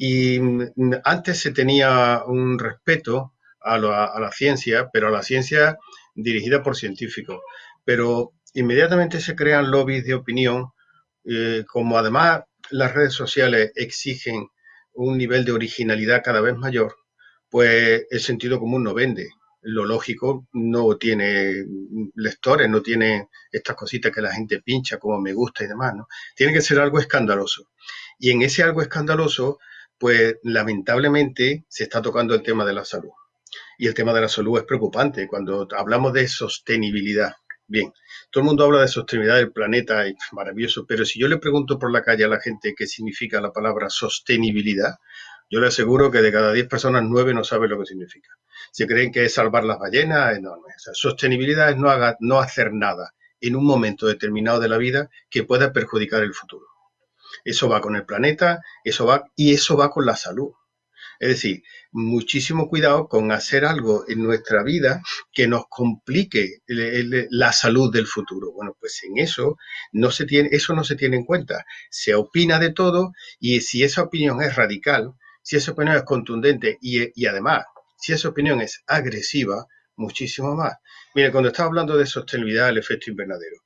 [0.02, 0.40] Y
[1.04, 5.76] antes se tenía un respeto a la, ciencia, pero a la ciencia
[6.14, 7.40] dirigida por científicos.
[7.84, 10.70] Pero inmediatamente se crean lobbies de opinión,
[11.26, 14.48] eh, como además las redes sociales exigen
[14.94, 16.96] un nivel de originalidad cada vez mayor,
[17.50, 19.28] pues el sentido común no vende
[19.62, 21.66] lo lógico no tiene
[22.14, 26.08] lectores, no tiene estas cositas que la gente pincha como me gusta y demás, ¿no?
[26.34, 27.70] Tiene que ser algo escandaloso.
[28.18, 29.58] Y en ese algo escandaloso,
[30.00, 33.10] pues lamentablemente se está tocando el tema de la salud.
[33.76, 37.34] Y el tema de la salud es preocupante cuando hablamos de sostenibilidad.
[37.66, 37.92] Bien,
[38.30, 41.78] todo el mundo habla de sostenibilidad del planeta, y maravilloso, pero si yo le pregunto
[41.78, 44.94] por la calle a la gente qué significa la palabra sostenibilidad,
[45.50, 48.30] yo le aseguro que de cada 10 personas, 9 no saben lo que significa.
[48.72, 50.72] Si creen que es salvar las ballenas, enorme.
[50.94, 51.90] sostenibilidad es no,
[52.20, 56.69] no hacer nada en un momento determinado de la vida que pueda perjudicar el futuro.
[57.44, 60.52] Eso va con el planeta, eso va y eso va con la salud.
[61.18, 61.62] Es decir,
[61.92, 68.52] muchísimo cuidado con hacer algo en nuestra vida que nos complique la salud del futuro.
[68.52, 69.58] Bueno, pues en eso
[69.92, 71.64] no se tiene, eso no se tiene en cuenta.
[71.90, 75.12] Se opina de todo y si esa opinión es radical,
[75.42, 77.64] si esa opinión es contundente y, además,
[77.98, 79.66] si esa opinión es agresiva,
[79.96, 80.74] muchísimo más.
[81.14, 83.56] Mire, cuando estaba hablando de sostenibilidad del efecto invernadero,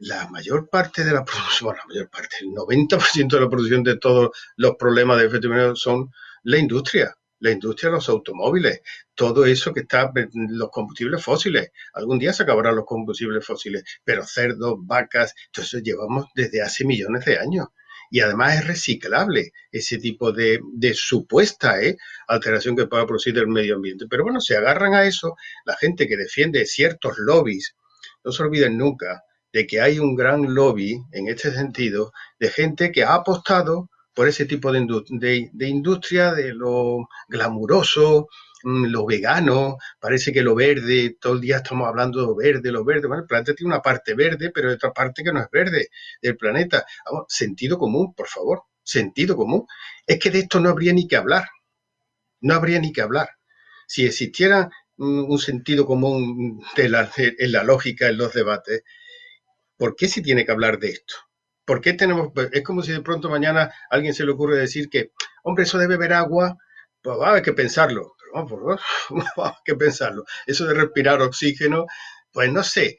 [0.00, 3.82] la mayor parte de la producción, bueno, la mayor parte, el 90% de la producción
[3.82, 6.10] de todos los problemas de efecto son
[6.44, 8.80] la industria, la industria de los automóviles,
[9.14, 11.70] todo eso que está, los combustibles fósiles.
[11.94, 16.84] Algún día se acabarán los combustibles fósiles, pero cerdos, vacas, todo eso llevamos desde hace
[16.84, 17.68] millones de años
[18.10, 20.60] y además es reciclable ese tipo de,
[20.94, 21.96] supuesta ¿eh?
[22.26, 24.06] alteración que pueda producir el medio ambiente.
[24.08, 25.36] Pero bueno, se agarran a eso
[25.66, 27.74] la gente que defiende ciertos lobbies.
[28.24, 29.22] No se olviden nunca
[29.58, 34.28] de que hay un gran lobby en este sentido de gente que ha apostado por
[34.28, 38.28] ese tipo de, de industria, de lo glamuroso,
[38.64, 42.72] Mm, lo vegano, parece que lo verde, todo el día estamos hablando de lo verde,
[42.72, 43.06] lo verde.
[43.06, 45.88] Bueno, el planeta tiene una parte verde, pero hay otra parte que no es verde
[46.20, 46.84] del planeta.
[47.06, 49.66] Vamos, sentido común, por favor, sentido común.
[50.06, 51.44] Es que de esto no habría ni que hablar.
[52.40, 53.28] No habría ni que hablar.
[53.86, 58.82] Si existiera mm, un sentido común de la, en la lógica, en los debates,
[59.78, 61.14] ¿por qué se tiene que hablar de esto?
[61.64, 62.32] ¿Por qué tenemos.?
[62.52, 65.12] Es como si de pronto mañana alguien se le ocurre decir que,
[65.42, 66.58] hombre, eso de beber agua,
[67.02, 68.80] pues va a haber que pensarlo vamos,
[69.36, 70.24] hay que pensarlo.
[70.46, 71.86] Eso de respirar oxígeno,
[72.32, 72.98] pues no sé,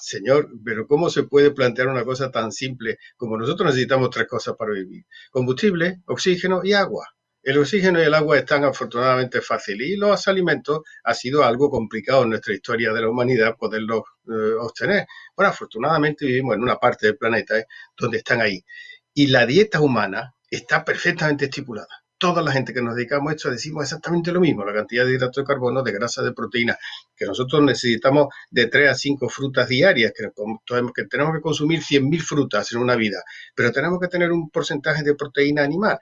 [0.00, 4.56] señor, pero ¿cómo se puede plantear una cosa tan simple como nosotros necesitamos tres cosas
[4.56, 5.04] para vivir?
[5.30, 7.06] Combustible, oxígeno y agua.
[7.44, 12.22] El oxígeno y el agua están afortunadamente fáciles y los alimentos ha sido algo complicado
[12.22, 15.06] en nuestra historia de la humanidad poderlos eh, obtener.
[15.36, 17.66] Bueno, afortunadamente vivimos en una parte del planeta eh,
[17.96, 18.64] donde están ahí.
[19.12, 23.50] Y la dieta humana está perfectamente estipulada toda la gente que nos dedicamos a esto
[23.50, 26.74] decimos exactamente lo mismo, la cantidad de hidratos de carbono, de grasa, de proteína,
[27.14, 30.30] que nosotros necesitamos de 3 a 5 frutas diarias, que,
[30.94, 33.22] que tenemos que consumir 100.000 frutas en una vida,
[33.54, 35.98] pero tenemos que tener un porcentaje de proteína animal,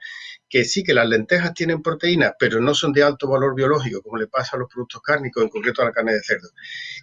[0.47, 4.15] que sí que las lentejas tienen proteínas, pero no son de alto valor biológico, como
[4.15, 6.47] le pasa a los productos cárnicos, en concreto a la carne de cerdo,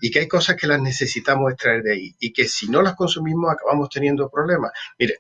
[0.01, 2.95] y que hay cosas que las necesitamos extraer de ahí, y que si no las
[2.95, 4.73] consumimos acabamos teniendo problemas.
[4.99, 5.19] Mire,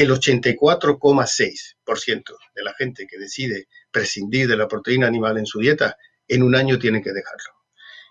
[0.00, 5.96] el 84,6% de la gente que decide prescindir de la proteína animal en su dieta,
[6.28, 7.52] en un año tiene que dejarlo.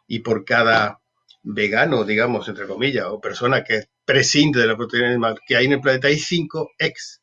[0.07, 1.01] Y por cada
[1.43, 5.73] vegano, digamos, entre comillas, o persona que prescinde de la proteína animal que hay en
[5.73, 7.21] el planeta, hay cinco ex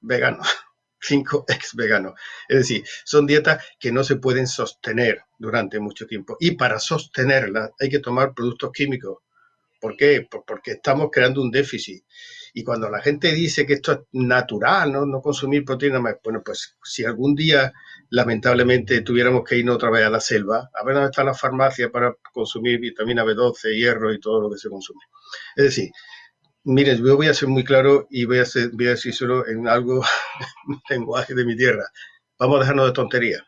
[0.00, 0.46] veganos.
[1.02, 2.12] Cinco ex veganos.
[2.46, 6.36] Es decir, son dietas que no se pueden sostener durante mucho tiempo.
[6.38, 9.20] Y para sostenerlas hay que tomar productos químicos.
[9.80, 10.28] ¿Por qué?
[10.46, 12.04] Porque estamos creando un déficit.
[12.54, 16.76] Y cuando la gente dice que esto es natural, no, no consumir proteína, bueno, pues
[16.82, 17.72] si algún día
[18.10, 21.90] lamentablemente tuviéramos que irnos otra vez a la selva, a ver dónde está la farmacia
[21.90, 25.00] para consumir vitamina B12, hierro y todo lo que se consume.
[25.56, 25.90] Es decir,
[26.64, 29.68] miren, yo voy a ser muy claro y voy a, voy a decir solo en
[29.68, 30.02] algo,
[30.90, 31.84] lenguaje de mi tierra.
[32.38, 33.42] Vamos a dejarnos de tonterías.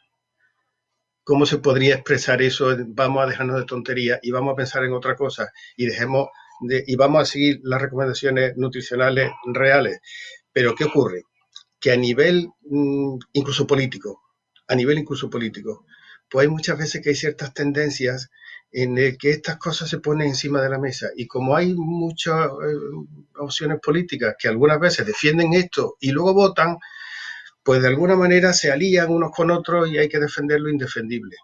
[1.24, 2.76] ¿Cómo se podría expresar eso?
[2.88, 6.28] Vamos a dejarnos de tonterías y vamos a pensar en otra cosa y dejemos
[6.68, 10.00] y vamos a seguir las recomendaciones nutricionales reales.
[10.52, 11.24] Pero ¿qué ocurre?
[11.80, 14.22] Que a nivel mm, incluso político,
[14.68, 15.86] a nivel incluso político,
[16.28, 18.30] pues hay muchas veces que hay ciertas tendencias
[18.72, 21.08] en el que estas cosas se ponen encima de la mesa.
[21.14, 23.06] Y como hay muchas eh,
[23.38, 26.78] opciones políticas que algunas veces defienden esto y luego votan,
[27.62, 31.36] pues de alguna manera se alían unos con otros y hay que defender lo indefendible.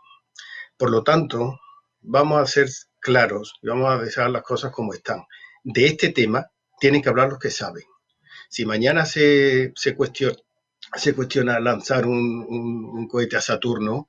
[0.76, 1.60] Por lo tanto,
[2.00, 2.68] vamos a ser
[3.08, 5.24] claros y vamos a dejar las cosas como están.
[5.64, 7.84] De este tema tienen que hablar los que saben.
[8.50, 10.36] Si mañana se, se, cuestiona,
[10.94, 14.08] se cuestiona lanzar un, un cohete a Saturno,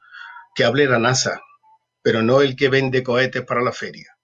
[0.53, 1.41] que hable la NASA,
[2.01, 4.17] pero no el que vende cohetes para la feria.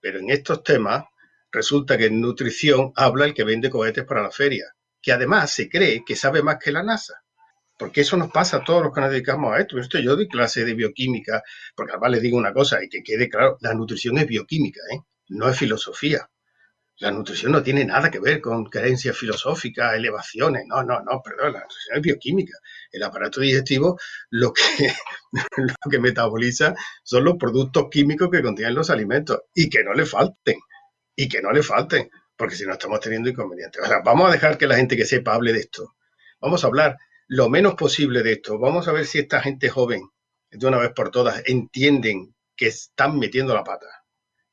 [0.00, 1.04] Pero en estos temas
[1.52, 5.68] resulta que en nutrición habla el que vende cohetes para la feria, que además se
[5.68, 7.22] cree que sabe más que la NASA.
[7.80, 9.78] Porque eso nos pasa a todos los que nos dedicamos a esto.
[9.78, 11.42] esto yo doy clase de bioquímica,
[11.74, 15.00] porque además les digo una cosa y que quede claro, la nutrición es bioquímica, ¿eh?
[15.28, 16.28] no es filosofía.
[16.98, 20.64] La nutrición no tiene nada que ver con creencias filosóficas, elevaciones.
[20.66, 22.52] No, no, no, perdón, la nutrición es bioquímica.
[22.92, 24.62] El aparato digestivo lo que,
[25.56, 30.04] lo que metaboliza son los productos químicos que contienen los alimentos y que no le
[30.04, 30.58] falten,
[31.16, 33.82] y que no le falten, porque si no estamos teniendo inconvenientes.
[33.82, 35.94] O vamos a dejar que la gente que sepa hable de esto.
[36.42, 36.98] Vamos a hablar
[37.30, 38.58] lo menos posible de esto.
[38.58, 40.02] Vamos a ver si esta gente joven,
[40.50, 43.86] de una vez por todas, entienden que están metiendo la pata,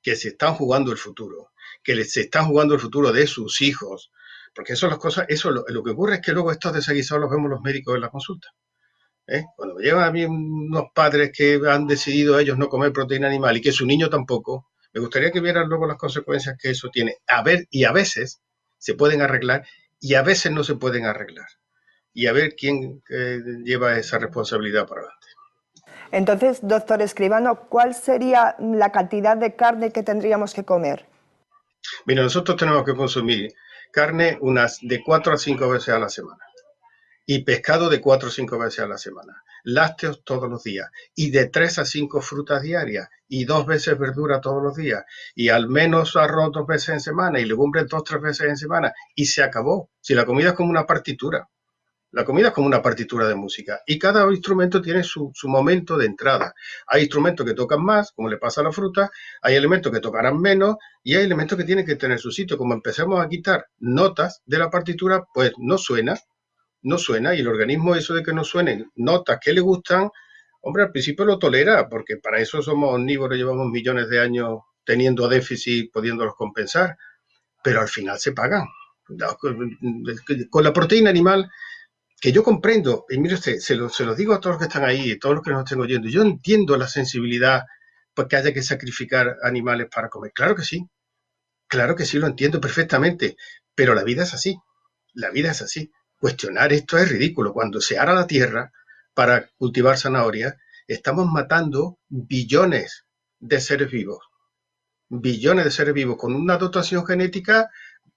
[0.01, 1.51] que se están jugando el futuro
[1.87, 4.11] que se están jugando el futuro de sus hijos,
[4.53, 7.49] porque eso las cosas, eso lo, que ocurre es que luego estos desaguisados los vemos
[7.49, 8.49] los médicos en la consulta.
[9.27, 9.45] ¿eh?
[9.55, 13.55] Cuando me llegan a mí unos padres que han decidido ellos no comer proteína animal
[13.55, 17.17] y que su niño tampoco, me gustaría que vieran luego las consecuencias que eso tiene.
[17.27, 18.41] A ver, y a veces
[18.77, 19.65] se pueden arreglar
[19.99, 21.47] y a veces no se pueden arreglar.
[22.17, 25.27] Y a ver quién eh, lleva esa responsabilidad para adelante.
[26.11, 31.05] Entonces, doctor Escribano, ¿cuál sería la cantidad de carne que tendríamos que comer?
[32.07, 33.53] Mira, nosotros tenemos que consumir
[33.91, 36.43] carne unas de 4 a 5 veces a la semana
[37.23, 41.29] y pescado de 4 o 5 veces a la semana, lácteos todos los días y
[41.29, 45.03] de 3 a 5 frutas diarias y dos veces verdura todos los días
[45.35, 48.91] y al menos arroz dos veces en semana y legumbres dos tres veces en semana
[49.13, 49.91] y se acabó.
[50.01, 51.47] Si la comida es como una partitura,
[52.11, 56.05] la comida es como una partitura de música y cada instrumento tiene su, momento de
[56.05, 56.53] entrada.
[56.87, 60.39] Hay instrumentos que tocan más, como le pasa a la fruta, hay elementos que tocarán
[60.39, 62.57] menos y hay elementos que tienen que tener su sitio.
[62.57, 66.15] Como empecemos a quitar notas de la partitura, pues no suena,
[66.83, 70.09] no suena y el organismo eso de que no suenen notas que le gustan,
[70.61, 75.27] hombre, al principio lo tolera porque para eso somos omnívoros, llevamos millones de años teniendo
[75.27, 76.97] déficit, pudiéndolos compensar,
[77.61, 78.65] pero al final se pagan.
[80.49, 81.49] Con la proteína animal
[82.19, 84.67] que yo comprendo, y mire usted, se lo, se lo digo a todos los que
[84.67, 87.63] están ahí, a todos los que nos estén oyendo, yo entiendo la sensibilidad
[88.13, 90.31] porque haya que sacrificar animales para comer.
[90.33, 90.87] Claro que sí,
[91.67, 93.37] claro que sí, lo entiendo perfectamente,
[93.75, 94.57] pero la vida es así,
[95.13, 95.91] la vida es así.
[96.19, 97.53] Cuestionar esto es ridículo.
[97.53, 98.71] Cuando se ara la tierra
[99.13, 100.55] para cultivar zanahorias,
[100.87, 103.05] estamos matando billones
[103.39, 104.25] de seres vivos,
[105.09, 107.69] billones de seres vivos con una dotación genética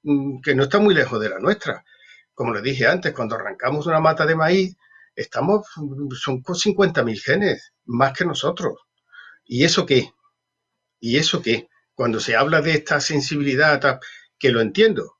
[0.03, 1.85] mm, que no está muy lejos de la nuestra
[2.41, 4.75] como les dije antes, cuando arrancamos una mata de maíz,
[5.15, 5.67] estamos,
[6.19, 8.79] son 50.000 genes, más que nosotros.
[9.45, 10.09] ¿Y eso qué?
[11.01, 11.69] ¿Y eso qué?
[11.95, 14.01] Cuando se habla de esta sensibilidad,
[14.39, 15.19] que lo entiendo,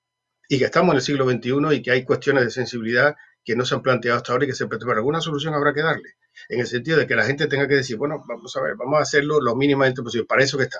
[0.49, 3.15] y que estamos en el siglo XXI y que hay cuestiones de sensibilidad
[3.45, 5.83] que no se han planteado hasta ahora y que se pero alguna solución habrá que
[5.83, 6.15] darle,
[6.49, 8.99] en el sentido de que la gente tenga que decir, bueno, vamos a ver, vamos
[8.99, 10.25] a hacerlo lo mínimamente posible.
[10.25, 10.79] Para eso que está,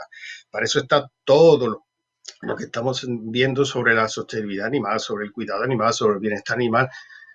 [0.51, 1.85] para eso está todo
[2.41, 6.57] lo, que estamos viendo sobre la sostenibilidad animal, sobre el cuidado animal, sobre el bienestar
[6.57, 6.89] animal,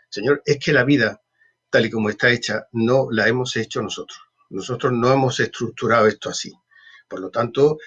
[0.10, 1.22] señor, es que la vida,
[1.70, 4.20] tal y como está hecha, no la hemos hecho nosotros.
[4.50, 6.54] Nosotros no hemos estructurado esto así.
[7.08, 7.78] Por lo tanto,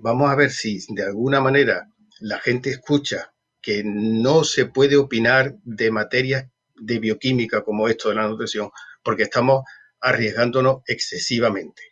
[0.00, 1.88] vamos a ver si de alguna manera
[2.20, 8.16] la gente escucha que no se puede opinar de materias de bioquímica como esto de
[8.16, 8.70] la nutrición,
[9.02, 9.64] porque estamos
[10.00, 11.89] arriesgándonos excesivamente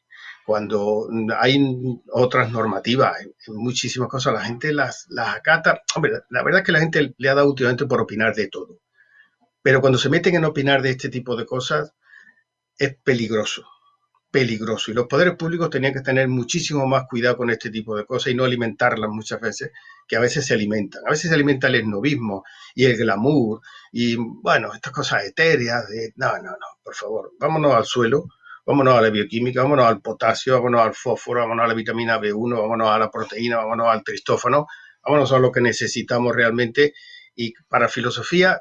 [0.48, 1.58] cuando hay
[2.10, 3.18] otras normativas,
[3.48, 5.82] muchísimas cosas, la gente las, las acata.
[5.94, 8.80] Hombre, la verdad es que la gente le ha dado últimamente por opinar de todo.
[9.60, 11.92] Pero cuando se meten en opinar de este tipo de cosas,
[12.78, 13.68] es peligroso,
[14.30, 14.90] peligroso.
[14.90, 18.32] Y los poderes públicos tenían que tener muchísimo más cuidado con este tipo de cosas
[18.32, 19.72] y no alimentarlas muchas veces,
[20.06, 21.02] que a veces se alimentan.
[21.06, 22.42] A veces se alimenta el esnovismo
[22.74, 23.60] y el glamour
[23.92, 28.28] y, bueno, estas cosas etéreas de, no, no, no, por favor, vámonos al suelo
[28.68, 32.60] vámonos a la bioquímica, vámonos al potasio, vámonos al fósforo, vámonos a la vitamina B1,
[32.60, 34.66] vámonos a la proteína, vámonos al tristófano,
[35.02, 36.92] vámonos a lo que necesitamos realmente
[37.34, 38.58] y para filosofía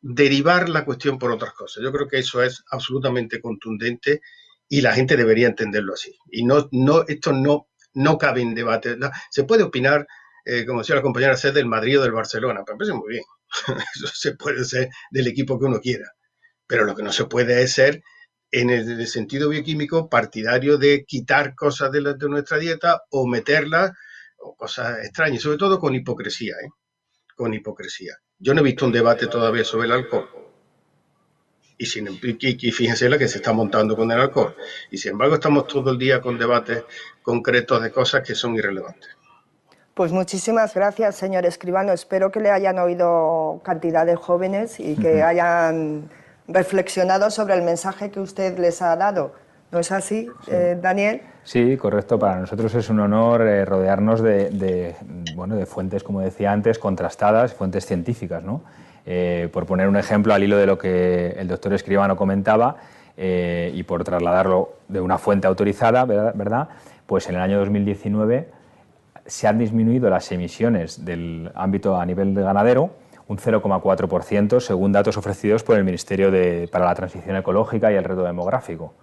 [0.00, 1.82] derivar la cuestión por otras cosas.
[1.82, 4.20] Yo creo que eso es absolutamente contundente
[4.68, 6.16] y la gente debería entenderlo así.
[6.30, 8.96] Y no, no, esto no, no cabe en debate.
[9.28, 10.06] se puede opinar,
[10.44, 13.08] eh, como decía la compañera, ser del Madrid o del Barcelona, pero me parece muy
[13.08, 13.24] bien.
[13.96, 16.06] eso se puede ser del equipo que uno quiera.
[16.68, 18.04] Pero lo que no se puede es ser
[18.50, 23.92] en el, sentido bioquímico partidario de quitar cosas de, de nuestra dieta o meterlas
[24.38, 26.70] o cosas extrañas, sobre todo con hipocresía, ¿eh?
[27.36, 28.14] con hipocresía.
[28.38, 30.28] Yo no he visto un debate todavía sobre el alcohol.
[31.76, 34.54] y, sin, y, fíjense la que se está montando con el alcohol.
[34.90, 36.84] Y sin embargo estamos todo el día con debates
[37.22, 39.10] concretos de cosas que son irrelevantes.
[39.94, 41.92] Pues muchísimas gracias, señor escribano.
[41.92, 46.08] Espero que le hayan oído cantidad de jóvenes y que hayan
[46.48, 49.32] reflexionado sobre el mensaje que usted les ha dado.
[49.70, 51.20] ¿No es así, eh, Daniel?
[51.44, 52.18] Sí, correcto.
[52.18, 54.96] Para nosotros es un honor eh, rodearnos de,
[55.34, 58.42] bueno, de fuentes, como decía antes, contrastadas, fuentes científicas.
[58.42, 58.62] ¿no?
[59.04, 62.76] Eh, por poner un ejemplo al hilo de lo que el doctor Escribano comentaba
[63.20, 66.68] y por trasladarlo de una fuente autorizada, ¿verdad?
[67.04, 68.48] Pues en el año 2019
[69.26, 72.90] se han disminuido las emisiones del ámbito a nivel de ganadero
[73.28, 76.32] un 0,4% según datos ofrecidos por el Ministerio
[76.70, 78.94] para la Transición Ecológica y el Reto Demográfico.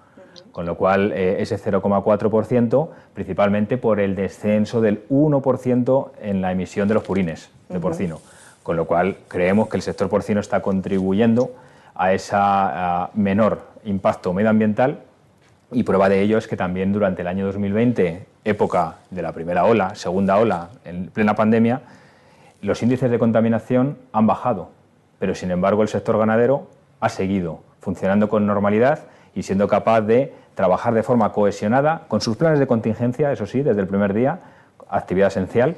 [0.51, 6.87] Con lo cual, eh, ese 0,4%, principalmente por el descenso del 1% en la emisión
[6.87, 8.19] de los purines de porcino.
[8.63, 11.51] Con lo cual, creemos que el sector porcino está contribuyendo
[11.93, 12.35] a ese
[13.13, 14.99] menor impacto medioambiental
[15.71, 19.65] y prueba de ello es que también durante el año 2020, época de la primera
[19.65, 21.81] ola, segunda ola, en plena pandemia,
[22.65, 24.69] los índices de contaminación han bajado,
[25.19, 26.67] pero sin embargo el sector ganadero
[26.99, 29.05] ha seguido funcionando con normalidad
[29.35, 33.61] y siendo capaz de trabajar de forma cohesionada con sus planes de contingencia, eso sí,
[33.61, 34.39] desde el primer día,
[34.89, 35.75] actividad esencial,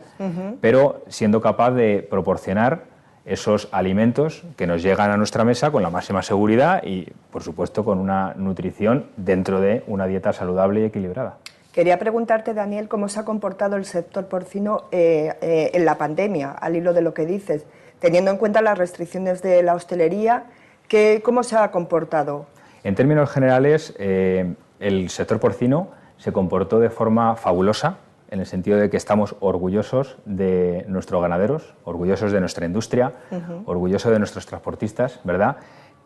[0.62, 2.84] pero siendo capaz de proporcionar
[3.26, 7.84] esos alimentos que nos llegan a nuestra mesa con la máxima seguridad y, por supuesto,
[7.84, 11.38] con una nutrición dentro de una dieta saludable y equilibrada.
[11.78, 16.50] Quería preguntarte, Daniel, cómo se ha comportado el sector porcino eh, eh, en la pandemia,
[16.50, 17.68] al hilo de lo que dices,
[18.00, 20.46] teniendo en cuenta las restricciones de la hostelería,
[21.22, 22.48] ¿cómo se ha comportado?
[22.84, 28.00] En términos generales, eh, el sector porcino se comportó de forma fabulosa,
[28.32, 33.14] en el sentido de que estamos orgullosos de nuestros ganaderos, orgullosos de nuestra industria,
[33.68, 35.58] orgullosos de nuestros transportistas, ¿verdad?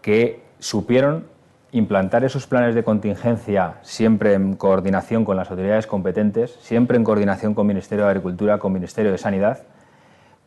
[0.02, 1.28] Que supieron
[1.72, 7.54] implantar esos planes de contingencia siempre en coordinación con las autoridades competentes, siempre en coordinación
[7.54, 9.64] con Ministerio de Agricultura, con Ministerio de Sanidad,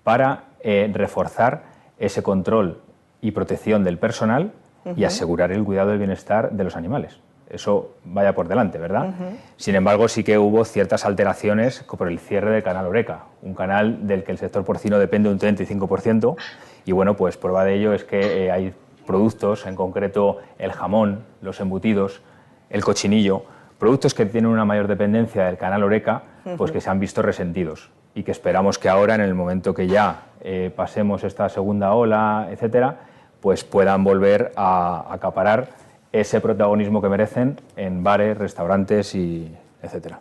[0.03, 1.62] para eh, reforzar
[1.99, 2.81] ese control
[3.20, 4.53] y protección del personal
[4.97, 7.18] y asegurar el cuidado del bienestar de los animales.
[7.49, 9.14] Eso vaya por delante, ¿verdad?
[9.57, 14.07] Sin embargo, sí que hubo ciertas alteraciones por el cierre del canal Oreca, un canal
[14.07, 16.37] del que el sector porcino depende un 35%,
[16.85, 18.75] y bueno, pues prueba de ello es que eh, hay
[19.05, 22.23] productos, en concreto el jamón, los embutidos,
[22.71, 23.45] el cochinillo,
[23.79, 26.23] productos que tienen una mayor dependencia del canal Oreca,
[26.57, 29.87] pues que se han visto resentidos y que esperamos que ahora, en el momento que
[29.87, 33.01] ya eh, pasemos esta segunda ola, etcétera,
[33.41, 35.69] pues puedan volver a acaparar
[36.13, 40.21] ese protagonismo que merecen en bares, restaurantes y etcétera.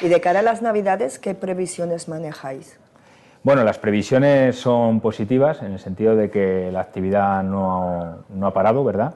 [0.00, 2.79] Y de cara a las Navidades, ¿qué previsiones manejáis?
[3.42, 8.84] Bueno, las previsiones son positivas en el sentido de que la actividad no, ha parado,
[8.84, 9.14] ¿verdad?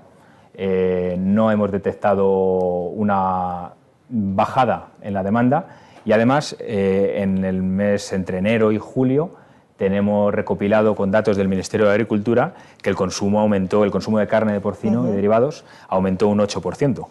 [0.54, 3.72] Eh, no hemos detectado una
[4.08, 5.66] bajada en la demanda
[6.06, 9.32] y además eh, en el mes entre enero y julio
[9.76, 14.26] tenemos recopilado con datos del Ministerio de Agricultura que el consumo aumentó, el consumo de
[14.26, 17.06] carne de porcino y derivados aumentó un 8%,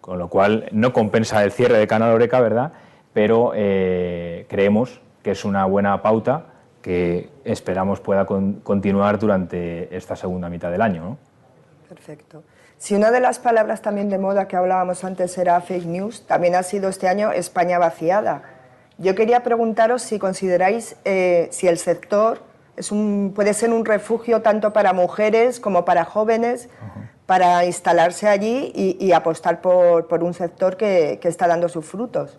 [0.00, 2.74] con lo cual no compensa el cierre de Canal Oreca, ¿verdad?
[3.12, 6.44] Pero eh, creemos que es una buena pauta
[6.82, 11.16] que esperamos pueda continuar durante esta segunda mitad del año.
[11.88, 12.44] Perfecto.
[12.76, 16.54] Si una de las palabras también de moda que hablábamos antes era fake news, también
[16.54, 18.42] ha sido este año España vaciada.
[18.98, 22.42] Yo quería preguntaros si consideráis eh, si el sector
[22.76, 26.68] es un, puede ser un refugio tanto para mujeres como para jóvenes
[27.24, 32.38] para instalarse allí y, apostar por, un sector que está dando sus frutos.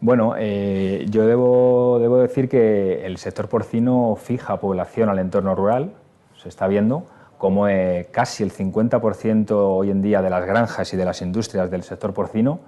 [0.00, 5.92] Bueno, eh, yo debo, decir que el sector porcino fija población al entorno rural,
[6.36, 10.96] se está viendo, como eh, casi el 50% hoy en día de las granjas y
[10.96, 12.60] de las industrias del sector porcino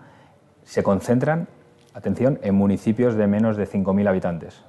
[0.64, 1.46] se concentran,
[1.94, 4.64] atención, en municipios de menos de 5.000 habitantes,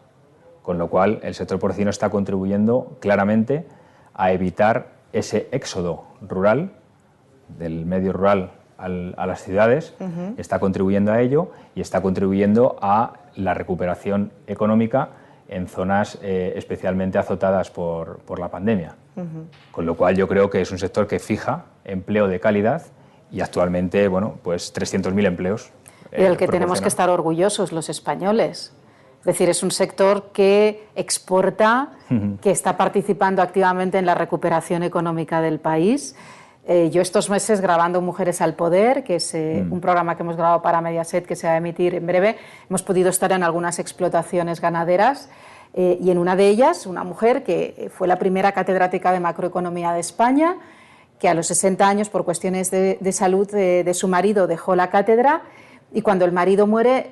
[0.61, 3.65] con lo cual el sector porcino está contribuyendo claramente
[4.13, 6.73] a evitar ese éxodo rural,
[7.57, 8.51] del medio rural
[8.81, 9.93] a las ciudades,
[10.37, 15.09] está contribuyendo a ello y está contribuyendo a la recuperación económica
[15.47, 18.95] en zonas eh, especialmente azotadas por, la pandemia.
[19.71, 22.83] Con lo cual yo creo que es un sector que fija empleo de calidad
[23.31, 25.71] y actualmente, bueno, pues 300.000 empleos.
[26.11, 28.73] y del que tenemos que estar orgullosos los españoles.
[29.19, 31.89] Es decir, es un sector que exporta,
[32.41, 36.15] que está participando activamente en la recuperación económica del país
[36.67, 39.73] eh, yo estos meses grabando Mujeres al Poder, que es eh, mm.
[39.73, 42.37] un programa que hemos grabado para Mediaset que se va a emitir en breve,
[42.69, 45.29] hemos podido estar en algunas explotaciones ganaderas
[45.73, 49.91] eh, y en una de ellas una mujer que fue la primera catedrática de macroeconomía
[49.93, 50.57] de España,
[51.19, 55.41] que a los 60 años, por cuestiones de, salud de, su marido, dejó la cátedra
[55.93, 57.11] y cuando el marido muere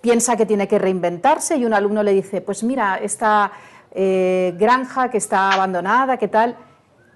[0.00, 3.52] piensa que tiene que reinventarse y un alumno le dice, pues mira, esta
[3.92, 6.56] granja que está abandonada, ¿qué tal?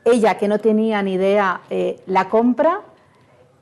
[0.05, 2.81] Ella, que no tenía ni idea, eh, la compra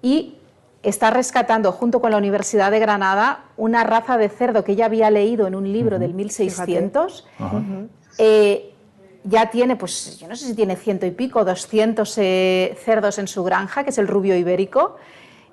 [0.02, 0.36] y
[0.82, 5.10] está rescatando junto con la Universidad de Granada una raza de cerdo que ella había
[5.10, 7.26] leído en un libro del 1600.
[8.18, 8.72] Eh,
[9.24, 13.28] ya tiene, pues yo no sé si tiene ciento y pico, 200 eh, cerdos en
[13.28, 14.96] su granja, que es el rubio ibérico,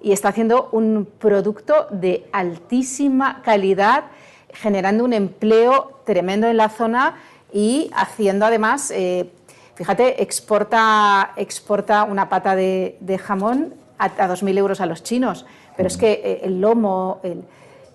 [0.02, 4.06] y está haciendo un producto de altísima calidad,
[4.54, 7.16] generando un empleo tremendo en la zona
[7.52, 9.32] y haciendo además, eh,
[9.76, 15.46] fíjate, exporta, exporta una pata de, de jamón a, 2.000 euros a los chinos,
[15.76, 17.22] pero es que eh, el lomo,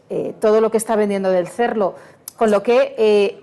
[0.09, 1.97] eh, todo lo que está vendiendo del cerdo,
[2.37, 3.43] con lo que eh,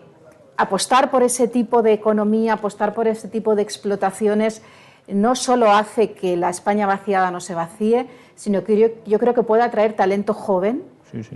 [0.57, 4.61] apostar por ese tipo de economía, apostar por ese tipo de explotaciones,
[5.07, 9.43] no solo hace que la España vaciada no se vacíe, sino que yo, creo que
[9.43, 10.83] puede atraer talento joven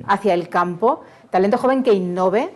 [0.07, 2.49] hacia el campo, talento joven que innove,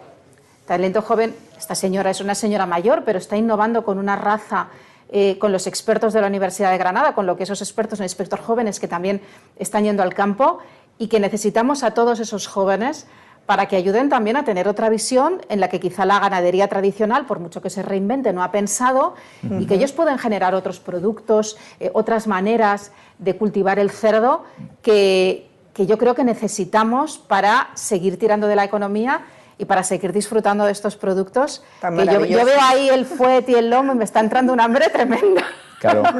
[0.66, 4.68] talento joven, esta señora es una señora mayor, pero está innovando con una raza
[5.10, 8.06] eh, con los expertos de la Universidad de Granada, con lo que esos expertos son
[8.06, 9.22] expertos jóvenes que también
[9.58, 10.60] están yendo al campo
[10.98, 13.06] y que necesitamos a todos esos jóvenes
[13.46, 17.28] para que ayuden también a tener otra visión en la que quizá la ganadería tradicional,
[17.28, 19.14] por mucho que se reinvente, no ha pensado
[19.60, 24.46] y que ellos pueden generar otros productos, eh, otras maneras de cultivar el cerdo
[24.82, 29.22] que, que yo creo que necesitamos para seguir tirando de la economía
[29.58, 31.64] y para seguir disfrutando de estos productos.
[31.82, 34.90] Que yo, veo ahí el fuet y el lomo y me está entrando un hambre
[34.90, 35.44] tremenda.
[35.80, 36.04] Claro.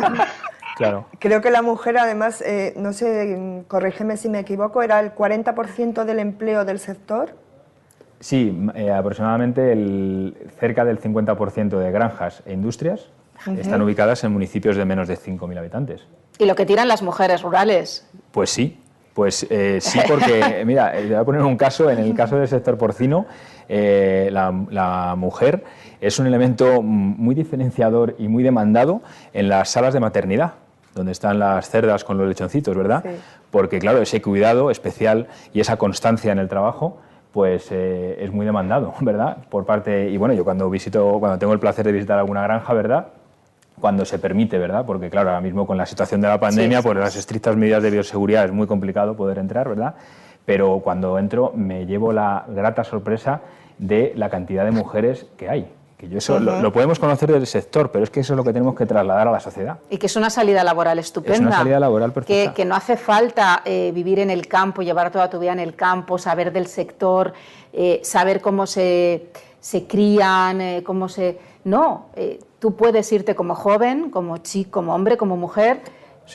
[0.76, 1.06] Claro.
[1.20, 6.04] Creo que la mujer, además, eh, no sé, corrígeme si me equivoco, era el 40%
[6.04, 7.34] del empleo del sector.
[8.20, 13.08] Sí, eh, aproximadamente el, cerca del 50% de granjas e industrias
[13.58, 16.02] están ubicadas en municipios de menos de 5.000 habitantes.
[16.40, 18.10] ¿Y lo que tiran las mujeres rurales?
[18.32, 18.82] Pues sí,
[19.16, 22.50] pues eh, sí, porque, mira, eh, voy a poner un caso, en el caso del
[22.50, 23.26] sector porcino,
[23.70, 25.64] eh, la, mujer
[26.02, 29.02] es un elemento muy diferenciador y muy demandado
[29.34, 30.56] en las salas de maternidad,
[30.94, 33.06] donde están las cerdas con los lechoncitos, ¿verdad?
[33.52, 37.00] Porque, claro, ese cuidado especial y esa constancia en el trabajo
[37.32, 39.38] pues es muy demandado, ¿verdad?
[39.50, 42.74] Por parte, y bueno, yo cuando visito, cuando tengo el placer de visitar alguna granja,
[42.74, 43.08] ¿verdad?
[43.80, 44.86] Cuando se permite, ¿verdad?
[44.86, 47.92] Porque claro, ahora mismo con la situación de la pandemia, por las estrictas medidas de
[47.92, 49.96] bioseguridad es muy complicado poder entrar, ¿verdad?
[50.46, 53.42] Pero cuando entro me llevo la grata sorpresa
[53.78, 55.72] de la cantidad de mujeres que hay.
[55.98, 58.52] Que yo eso lo, podemos conocer del sector, pero es que eso es lo que
[58.52, 59.78] tenemos que trasladar a la sociedad.
[59.90, 61.36] Y que es una salida laboral estupenda.
[61.36, 62.54] Es una salida laboral perfecta.
[62.54, 65.74] Que, no hace falta eh, vivir en el campo, llevar toda tu vida en el
[65.74, 67.34] campo, saber del sector,
[67.72, 69.28] eh, saber cómo se,
[69.62, 71.40] se crían, eh, cómo se...
[71.64, 72.08] No,
[72.66, 75.82] Tú puedes irte como joven, como chico, como hombre, como mujer,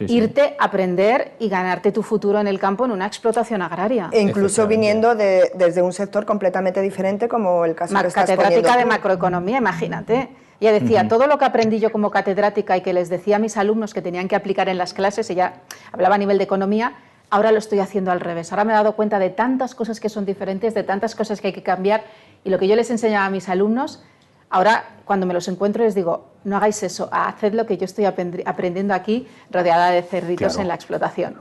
[0.06, 4.10] irte, aprender y ganarte tu futuro en el campo en una explotación agraria.
[4.12, 8.76] E incluso viniendo desde un sector completamente diferente como el caso de que estás Catedrática
[8.76, 10.28] de macroeconomía, imagínate.
[10.60, 13.56] Ella decía, todo lo que aprendí yo como catedrática y que les decía a mis
[13.56, 15.54] alumnos que tenían que aplicar en las clases, ella
[15.90, 16.92] hablaba a nivel de economía,
[17.28, 18.52] ahora lo estoy haciendo al revés.
[18.52, 21.48] Ahora me he dado cuenta de tantas cosas que son diferentes, de tantas cosas que
[21.48, 22.04] hay que cambiar
[22.44, 24.04] y lo que yo les enseñaba a mis alumnos
[24.50, 28.04] Ahora, cuando me los encuentro, les digo, no hagáis eso, haced lo que yo estoy
[28.04, 31.36] aprendiendo aquí, rodeada de cerritos en la explotación.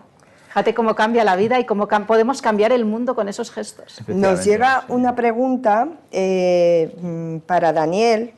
[0.49, 4.01] Fíjate cómo cambia la vida y cómo podemos cambiar el mundo con esos gestos.
[4.07, 8.33] Nos llega una pregunta eh, mm, para Daniel.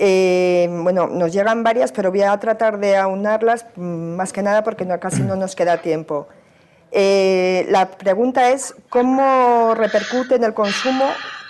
[0.00, 4.64] Eh, bueno, nos llegan varias, pero voy a tratar de aunarlas, mm, más que nada
[4.64, 6.26] porque no, casi no nos queda tiempo.
[6.90, 11.04] Eh, la pregunta es, ¿cómo repercute en el consumo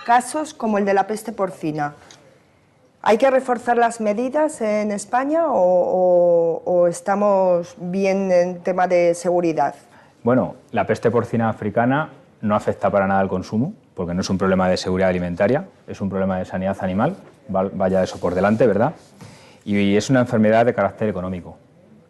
[0.08, 1.92] casos como el de la peste porcina.
[3.02, 9.74] ¿Hay que reforzar las medidas en España o, estamos bien en tema de seguridad?
[10.24, 12.08] Bueno, la peste porcina africana
[12.40, 16.00] no afecta para nada al consumo, porque no es un problema de seguridad alimentaria, es
[16.00, 17.14] un problema de sanidad animal,
[17.48, 18.94] vaya eso por delante, ¿verdad?
[19.62, 21.58] Y es una enfermedad de carácter económico,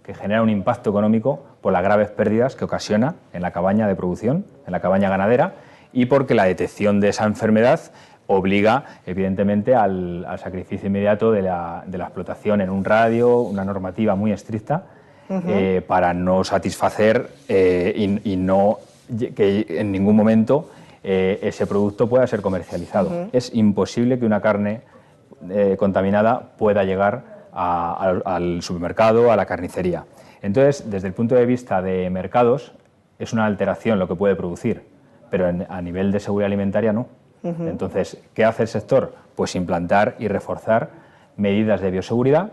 [0.05, 3.97] que genera un impacto económico por las graves pérdidas que ocasiona en la cabaña de
[3.97, 5.55] producción, en la cabaña ganadera
[5.93, 7.81] y porque la detección de esa enfermedad
[8.29, 14.85] obliga, evidentemente, al, sacrificio inmediato de la, explotación en un radio, una normativa muy estricta,
[15.47, 18.79] eh, para no satisfacer eh, y, no
[19.35, 20.71] que en ningún momento
[21.05, 23.29] eh, ese producto pueda ser comercializado.
[23.33, 24.83] Es imposible que una carne
[25.79, 30.05] contaminada pueda llegar al supermercado, a la carnicería.
[30.43, 32.73] Entonces, desde el punto de vista de mercados,
[33.19, 34.83] es una alteración lo que puede producir
[35.31, 37.07] pero a nivel de seguridad alimentaria no.
[37.43, 39.15] Entonces, ¿qué hace el sector?
[39.37, 40.91] Pues implantar y reforzar
[41.37, 42.53] medidas de bioseguridad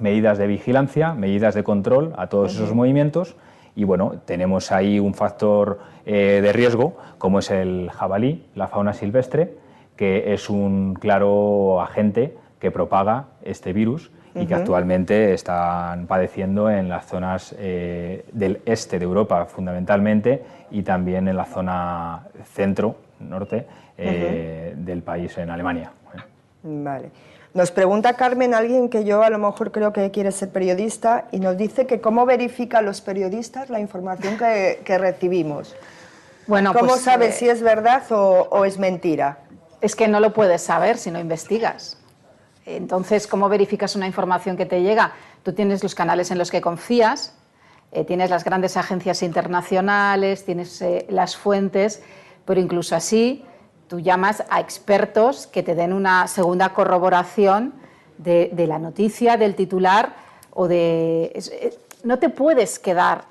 [0.00, 3.36] medidas de vigilancia, medidas de control a todos esos movimientos
[3.74, 8.92] y bueno, tenemos ahí un factor eh, de riesgo como es el jabalí, la fauna
[8.92, 9.54] silvestre,
[9.96, 16.88] que es un claro agente que propaga este virus y que actualmente están padeciendo en
[16.88, 23.66] las zonas eh, del este de Europa fundamentalmente y también en la zona centro, norte
[23.96, 25.90] eh, del país en Alemania.
[26.62, 27.10] Vale.
[27.54, 31.40] Nos pregunta Carmen, alguien que yo a lo mejor creo que quiere ser periodista, y
[31.40, 35.74] nos dice que cómo verifican los periodistas la información que, recibimos.
[36.46, 39.38] Bueno, ¿Cómo pues, sabes eh, si es verdad o, o es mentira?
[39.80, 41.98] Es que no lo puedes saber si no investigas.
[42.66, 45.12] Entonces, ¿cómo verificas una información que te llega?
[45.44, 47.32] Tú tienes los canales en los que confías,
[47.92, 52.02] eh, tienes las grandes agencias internacionales, tienes eh, las fuentes,
[52.44, 53.44] pero incluso así
[53.86, 57.72] tú llamas a expertos que te den una segunda corroboración
[58.18, 60.16] de, la noticia, del titular
[60.52, 61.32] o de...
[61.34, 63.24] Eh, no te puedes quedar...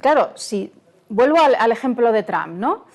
[0.00, 0.72] Claro, si
[1.08, 2.85] vuelvo al, al ejemplo de Trump, ¿no?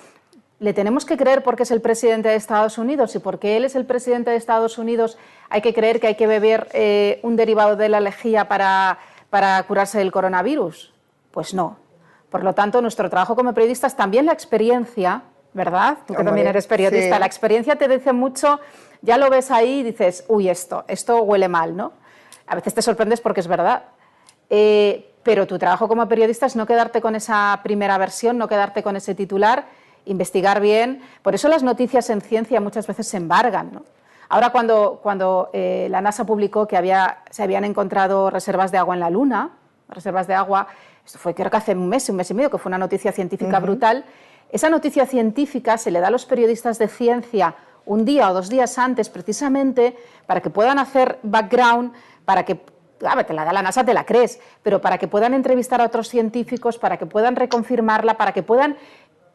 [0.62, 3.74] Le tenemos que creer porque es el presidente de Estados Unidos y porque él es
[3.74, 5.18] el presidente de Estados Unidos
[5.50, 8.96] hay que creer que hay que beber eh, un derivado de la lejía para,
[9.66, 10.94] curarse del coronavirus.
[11.32, 11.78] Pues no.
[12.30, 15.98] Por lo tanto, nuestro trabajo como periodistas, también la experiencia, ¿verdad?
[16.06, 18.60] Tú que también eres periodista, la experiencia te dice mucho,
[19.00, 21.92] ya lo ves ahí y dices, uy, esto, esto huele mal, ¿no?
[22.46, 23.82] A veces te sorprendes porque es verdad.
[24.48, 28.84] Eh, pero tu trabajo como periodista es no quedarte con esa primera versión, no quedarte
[28.84, 31.02] con ese titular investigar bien.
[31.22, 33.82] Por eso las noticias en ciencia muchas veces se embargan.
[34.28, 38.94] Ahora cuando, cuando eh, la NASA publicó que había, se habían encontrado reservas de agua
[38.94, 39.50] en la Luna,
[39.88, 40.68] reservas de agua,
[41.04, 43.12] esto fue creo que hace un mes, un mes y medio, que fue una noticia
[43.12, 44.04] científica brutal,
[44.50, 48.48] esa noticia científica se le da a los periodistas de ciencia un día o dos
[48.48, 49.96] días antes precisamente
[50.26, 51.92] para que puedan hacer background,
[52.24, 52.60] para que
[53.00, 55.86] ver, te la da la NASA, te la crees, pero para que puedan entrevistar a
[55.86, 58.76] otros científicos, para que puedan reconfirmarla, para que puedan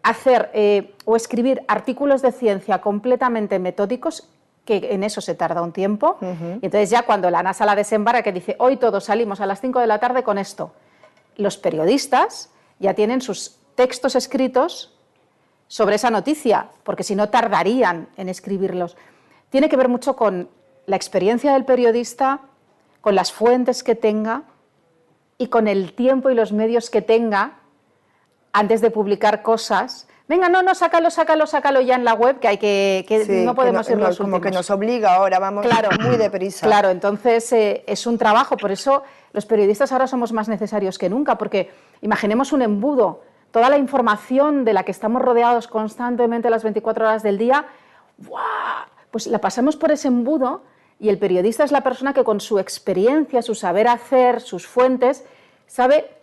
[0.09, 4.29] hacer eh, o escribir artículos de ciencia completamente metódicos
[4.63, 6.17] que en eso se tarda un tiempo.
[6.21, 9.61] Y entonces ya cuando la NASA la desembara, que dice, hoy todos salimos a las
[9.61, 10.71] 5 de la tarde con esto,
[11.37, 12.49] los periodistas
[12.79, 14.93] ya tienen sus textos escritos
[15.67, 18.97] sobre esa noticia, porque si no tardarían en escribirlos.
[19.49, 20.49] Tiene que ver mucho con
[20.85, 22.41] la experiencia del periodista,
[23.01, 24.43] con las fuentes que tenga
[25.37, 27.59] y con el tiempo y los medios que tenga
[28.53, 30.07] antes de publicar cosas.
[30.27, 33.55] Venga, no, no, sácalo, sácalo, sácalo ya en la web, que hay que, que no
[33.55, 36.67] podemos ir los Como que nos obliga ahora, vamos claro, muy deprisa.
[36.67, 41.09] Claro, entonces eh, es un trabajo, por eso los periodistas ahora somos más necesarios que
[41.09, 41.71] nunca, porque
[42.01, 43.21] imaginemos un embudo,
[43.51, 47.65] toda la información de la que estamos rodeados constantemente las 24 horas del día,
[49.11, 50.63] pues la pasamos por ese embudo
[50.99, 55.23] y el periodista es la persona que con su experiencia, su saber hacer, sus fuentes,
[55.67, 56.16] sabe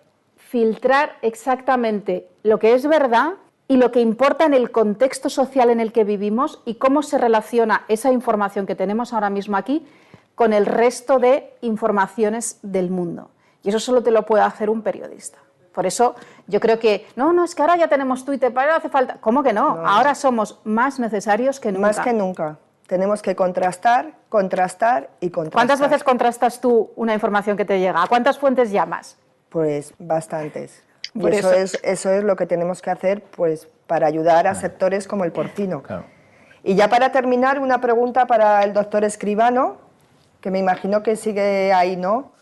[0.55, 3.33] filtrar exactamente lo que es verdad
[3.67, 7.19] y lo que importa en el contexto social en el que vivimos y cómo se
[7.19, 9.85] relaciona esa información que tenemos ahora mismo aquí
[10.37, 13.33] con el resto de informaciones del mundo.
[13.65, 15.39] Y eso solo te lo puede hacer un periodista.
[15.73, 16.15] Por eso
[16.47, 19.17] yo creo que, no, no, es que ahora ya tenemos Twitter, para hace falta.
[19.21, 19.85] ¿Cómo que no?
[19.85, 21.87] Ahora somos más necesarios que nunca.
[21.89, 22.59] Más que nunca.
[22.87, 25.67] Tenemos que contrastar, contrastar y contrastar.
[25.67, 28.05] ¿Cuántas veces contrastas tú una información que te llega?
[28.05, 29.17] ¿A cuántas fuentes llamas?
[29.55, 30.83] Pues bastantes.
[31.15, 35.07] Y eso, es, eso es lo que tenemos que hacer pues, para ayudar a sectores
[35.07, 35.85] como el porcino.
[36.65, 39.77] Y ya para terminar, una pregunta para el doctor Escribano,
[40.41, 42.33] que me imagino que sigue ahí, ¿no?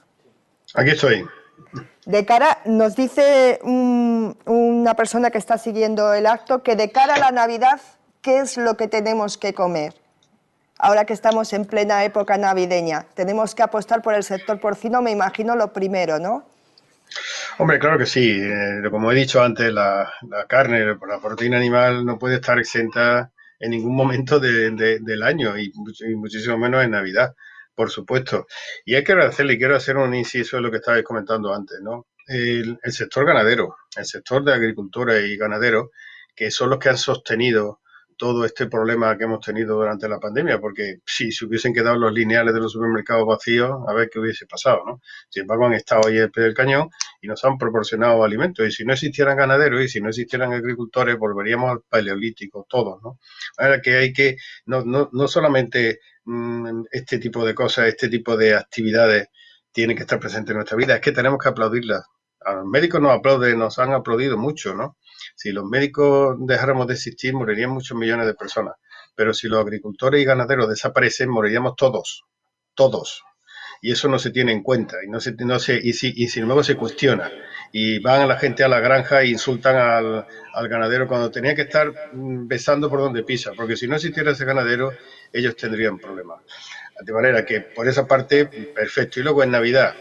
[0.72, 1.26] Aquí estoy.
[2.06, 7.18] De cara, nos dice una persona que está siguiendo el acto que de cara a
[7.18, 7.78] la Navidad,
[8.22, 9.92] ¿qué es lo que tenemos que comer?
[10.78, 15.10] Ahora que estamos en plena época navideña, tenemos que apostar por el sector porcino, me
[15.10, 16.50] imagino lo primero, ¿no?
[17.58, 18.40] Hombre, claro que sí.
[18.40, 20.12] Eh, como he dicho antes, la,
[20.48, 25.72] carne, la proteína animal no puede estar exenta en ningún momento del año y,
[26.16, 27.34] muchísimo menos en Navidad,
[27.74, 28.46] por supuesto.
[28.84, 31.78] Y hay que agradecerle, y quiero hacer un inciso en lo que estabais comentando antes,
[31.82, 32.08] ¿no?
[32.26, 35.90] El, el sector ganadero, el sector de agricultura y ganaderos,
[36.34, 37.81] que son los que han sostenido
[38.22, 42.12] todo este problema que hemos tenido durante la pandemia, porque si se hubiesen quedado los
[42.12, 45.00] lineales de los supermercados vacíos, a ver qué hubiese pasado, ¿no?
[45.28, 46.88] Sin embargo, han estado ahí al pie del cañón
[47.20, 48.64] y nos han proporcionado alimentos.
[48.64, 53.18] Y si no existieran ganaderos y si no existieran agricultores, volveríamos al paleolítico, todos, ¿no?
[53.56, 58.36] Ahora que hay que, no, no, no solamente mm, este tipo de cosas, este tipo
[58.36, 59.30] de actividades
[59.72, 62.04] tienen que estar presentes en nuestra vida, es que tenemos que aplaudirlas.
[62.44, 64.96] A los médicos nos aplauden, nos han aplaudido mucho, ¿no?
[65.34, 68.74] Si los médicos dejáramos de existir, morirían muchos millones de personas.
[69.14, 72.24] Pero si los agricultores y ganaderos desaparecen, moriríamos todos.
[72.74, 73.22] Todos.
[73.84, 76.28] y eso no se tiene en cuenta y no se, no se y, si, y
[76.28, 77.30] sin embargo se cuestiona
[77.72, 81.62] y van la gente a la granja e insultan al, al, ganadero cuando tenía que
[81.62, 84.92] estar mm, besando por donde pisa, porque si no existiera ese ganadero,
[85.32, 86.42] ellos tendrían problemas.
[87.00, 89.18] De manera que por esa parte, perfecto.
[89.18, 89.94] Y luego en Navidad,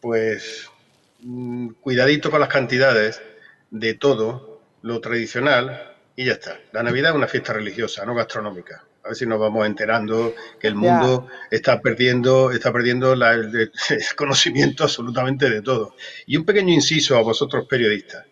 [0.00, 0.68] pues
[1.20, 3.22] mm, cuidadito con las cantidades
[3.70, 4.51] de todo
[4.82, 6.58] lo tradicional y ya está.
[6.72, 10.68] La Navidad es una fiesta religiosa, no gastronómica a ver si nos vamos enterando que
[10.68, 13.72] el mundo está perdiendo, está perdiendo el,
[14.16, 15.96] conocimiento absolutamente de todo.
[16.26, 18.26] Y un pequeño inciso a vosotros periodistas.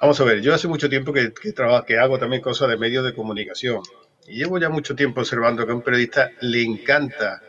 [0.00, 2.76] Vamos a ver, yo hace mucho tiempo que, que, trabajo, que hago también cosas de
[2.76, 3.80] medios de comunicación
[4.26, 7.42] y llevo ya mucho tiempo observando que a un periodista le encanta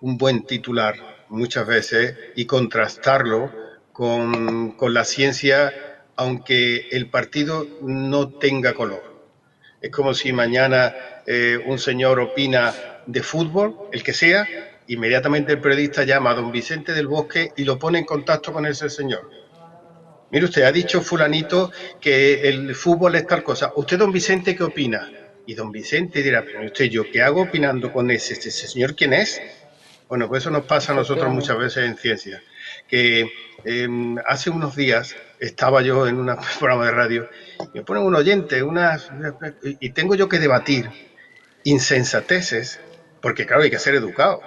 [0.00, 0.94] un buen titular
[1.28, 3.52] muchas veces y contrastarlo
[3.92, 5.89] con, con la ciencia,
[6.20, 9.02] aunque el partido no tenga color.
[9.80, 10.94] Es como si mañana
[11.26, 12.74] eh, un señor opina
[13.06, 14.46] de fútbol, el que sea,
[14.88, 18.66] inmediatamente el periodista llama a don Vicente del Bosque y lo pone en contacto con
[18.66, 19.30] ese señor.
[20.30, 23.72] Mire usted, ha dicho fulanito que el fútbol es tal cosa.
[23.74, 25.10] ¿Usted, don Vicente, qué opina?
[25.46, 28.94] Y don Vicente dirá, pero usted, ¿yo qué hago opinando con ese, ese señor?
[28.94, 29.40] ¿Quién es?
[30.06, 32.42] Bueno, pues eso nos pasa a nosotros muchas veces en ciencia.
[32.86, 33.26] Que
[33.64, 36.26] em, hace unos días estaba yo en un
[36.58, 37.28] programa de radio,
[37.74, 39.10] me ponen un oyente, unas,
[39.62, 40.90] y tengo yo que debatir
[41.64, 42.80] insensateces,
[43.20, 44.40] porque claro, hay que ser educado,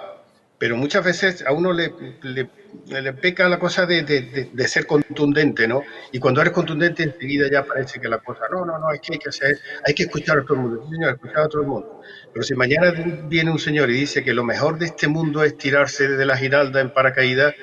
[0.58, 1.92] pero muchas veces a uno le,
[2.22, 5.82] le, peca la cosa de, de, ser contundente, ¿no?
[6.12, 9.14] Y cuando eres contundente enseguida ya parece que la cosa, no, no, no, es que
[9.14, 11.68] hay que hacer, hay que escuchar a todo el mundo, señor, escuchar a todo el
[11.68, 12.00] mundo.
[12.32, 12.92] Pero si mañana
[13.28, 16.36] viene un señor y dice que lo mejor de este mundo es tirarse de la
[16.36, 17.54] giralda en paracaídas,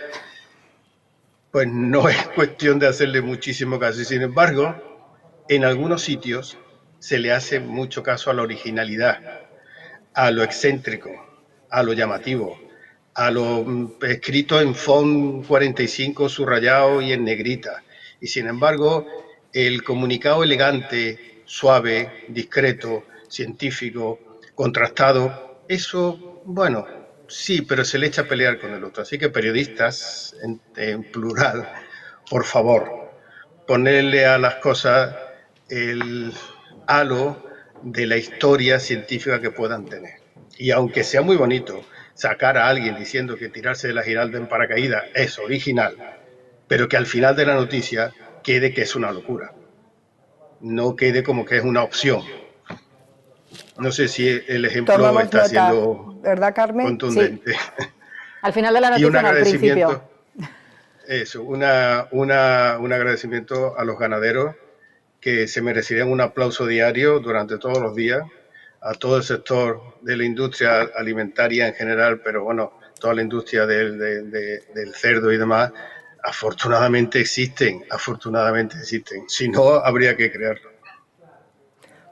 [1.51, 4.01] pues no es cuestión de hacerle muchísimo caso.
[4.01, 4.75] Y sin embargo,
[5.47, 6.57] en algunos sitios
[6.99, 9.19] se le hace mucho caso a la originalidad,
[10.13, 11.09] a lo excéntrico,
[11.69, 12.59] a lo llamativo,
[13.15, 17.83] a lo mm, escrito en font 45 subrayado y en negrita.
[18.19, 19.07] Y sin embargo,
[19.51, 24.19] el comunicado elegante, suave, discreto, científico,
[24.55, 26.85] contrastado, eso, bueno,
[27.31, 29.03] Sí, pero se le echa a pelear con el otro.
[29.03, 30.35] Así que periodistas,
[30.75, 31.71] en, plural,
[32.29, 33.09] por favor,
[33.65, 35.15] ponerle a las cosas
[35.69, 36.33] el
[36.87, 37.41] halo
[37.83, 40.15] de la historia científica que puedan tener.
[40.57, 44.47] Y aunque sea muy bonito sacar a alguien diciendo que tirarse de la giralda en
[44.47, 45.95] paracaídas es original,
[46.67, 48.11] pero que al final de la noticia
[48.43, 49.53] quede que es una locura.
[50.59, 52.23] No quede como que es una opción.
[53.77, 56.85] No sé si el ejemplo está siendo ¿verdad, Carmen?
[56.85, 57.55] contundente.
[58.41, 60.09] Al final de la noticia, y un agradecimiento,
[61.07, 64.55] Eso, una, una, un agradecimiento a los ganaderos
[65.19, 68.23] que se merecerían un aplauso diario durante todos los días,
[68.81, 73.67] a todo el sector de la industria alimentaria en general, pero bueno, toda la industria
[73.67, 75.71] del, del cerdo y demás,
[76.23, 79.29] afortunadamente existen, afortunadamente existen.
[79.29, 80.70] Si no, habría que crearlo.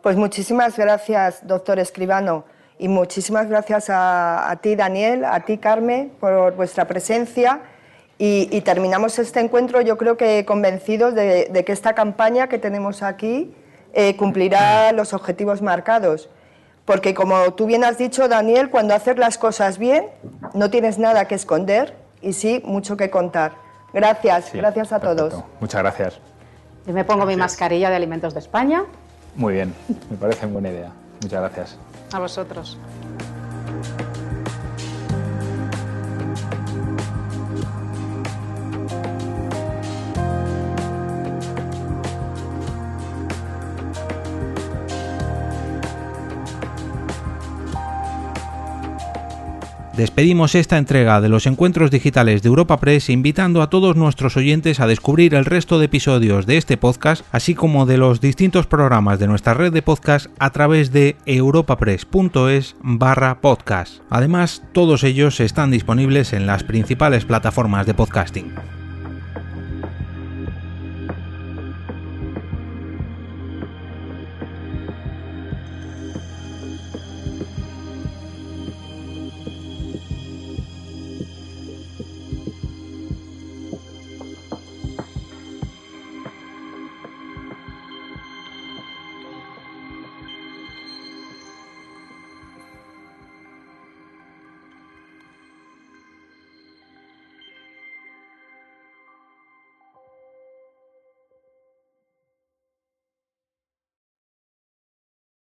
[0.02, 2.46] Pues muchísimas gracias, doctor Escribano,
[2.78, 7.60] y muchísimas gracias a, ti, Daniel, a ti, Carmen, por vuestra presencia.
[8.18, 13.54] Y, terminamos este encuentro, yo creo que convencidos de, que esta campaña que tenemos aquí
[13.94, 16.30] eh, cumplirá los objetivos marcados.
[16.86, 20.08] Porque como tú bien has dicho, Daniel, cuando haces las cosas bien,
[20.54, 23.52] no tienes nada que esconder y sí mucho que contar.
[23.94, 25.44] Gracias, gracias a todos.
[25.60, 26.20] Muchas gracias.
[26.86, 28.86] Yo me pongo mi mascarilla de Alimentos de España.
[29.36, 29.74] Muy bien,
[30.10, 30.92] me parece buena idea.
[31.22, 31.78] Muchas gracias.
[32.12, 32.78] A vosotros.
[50.00, 54.80] Despedimos esta entrega de los encuentros digitales de Europa Press invitando a todos nuestros oyentes
[54.80, 59.20] a descubrir el resto de episodios de este podcast, así como de los distintos programas
[59.20, 64.02] de nuestra red de podcast a través de europapress.es barra podcast.
[64.10, 68.79] Además, todos ellos están disponibles en las principales plataformas de podcasting.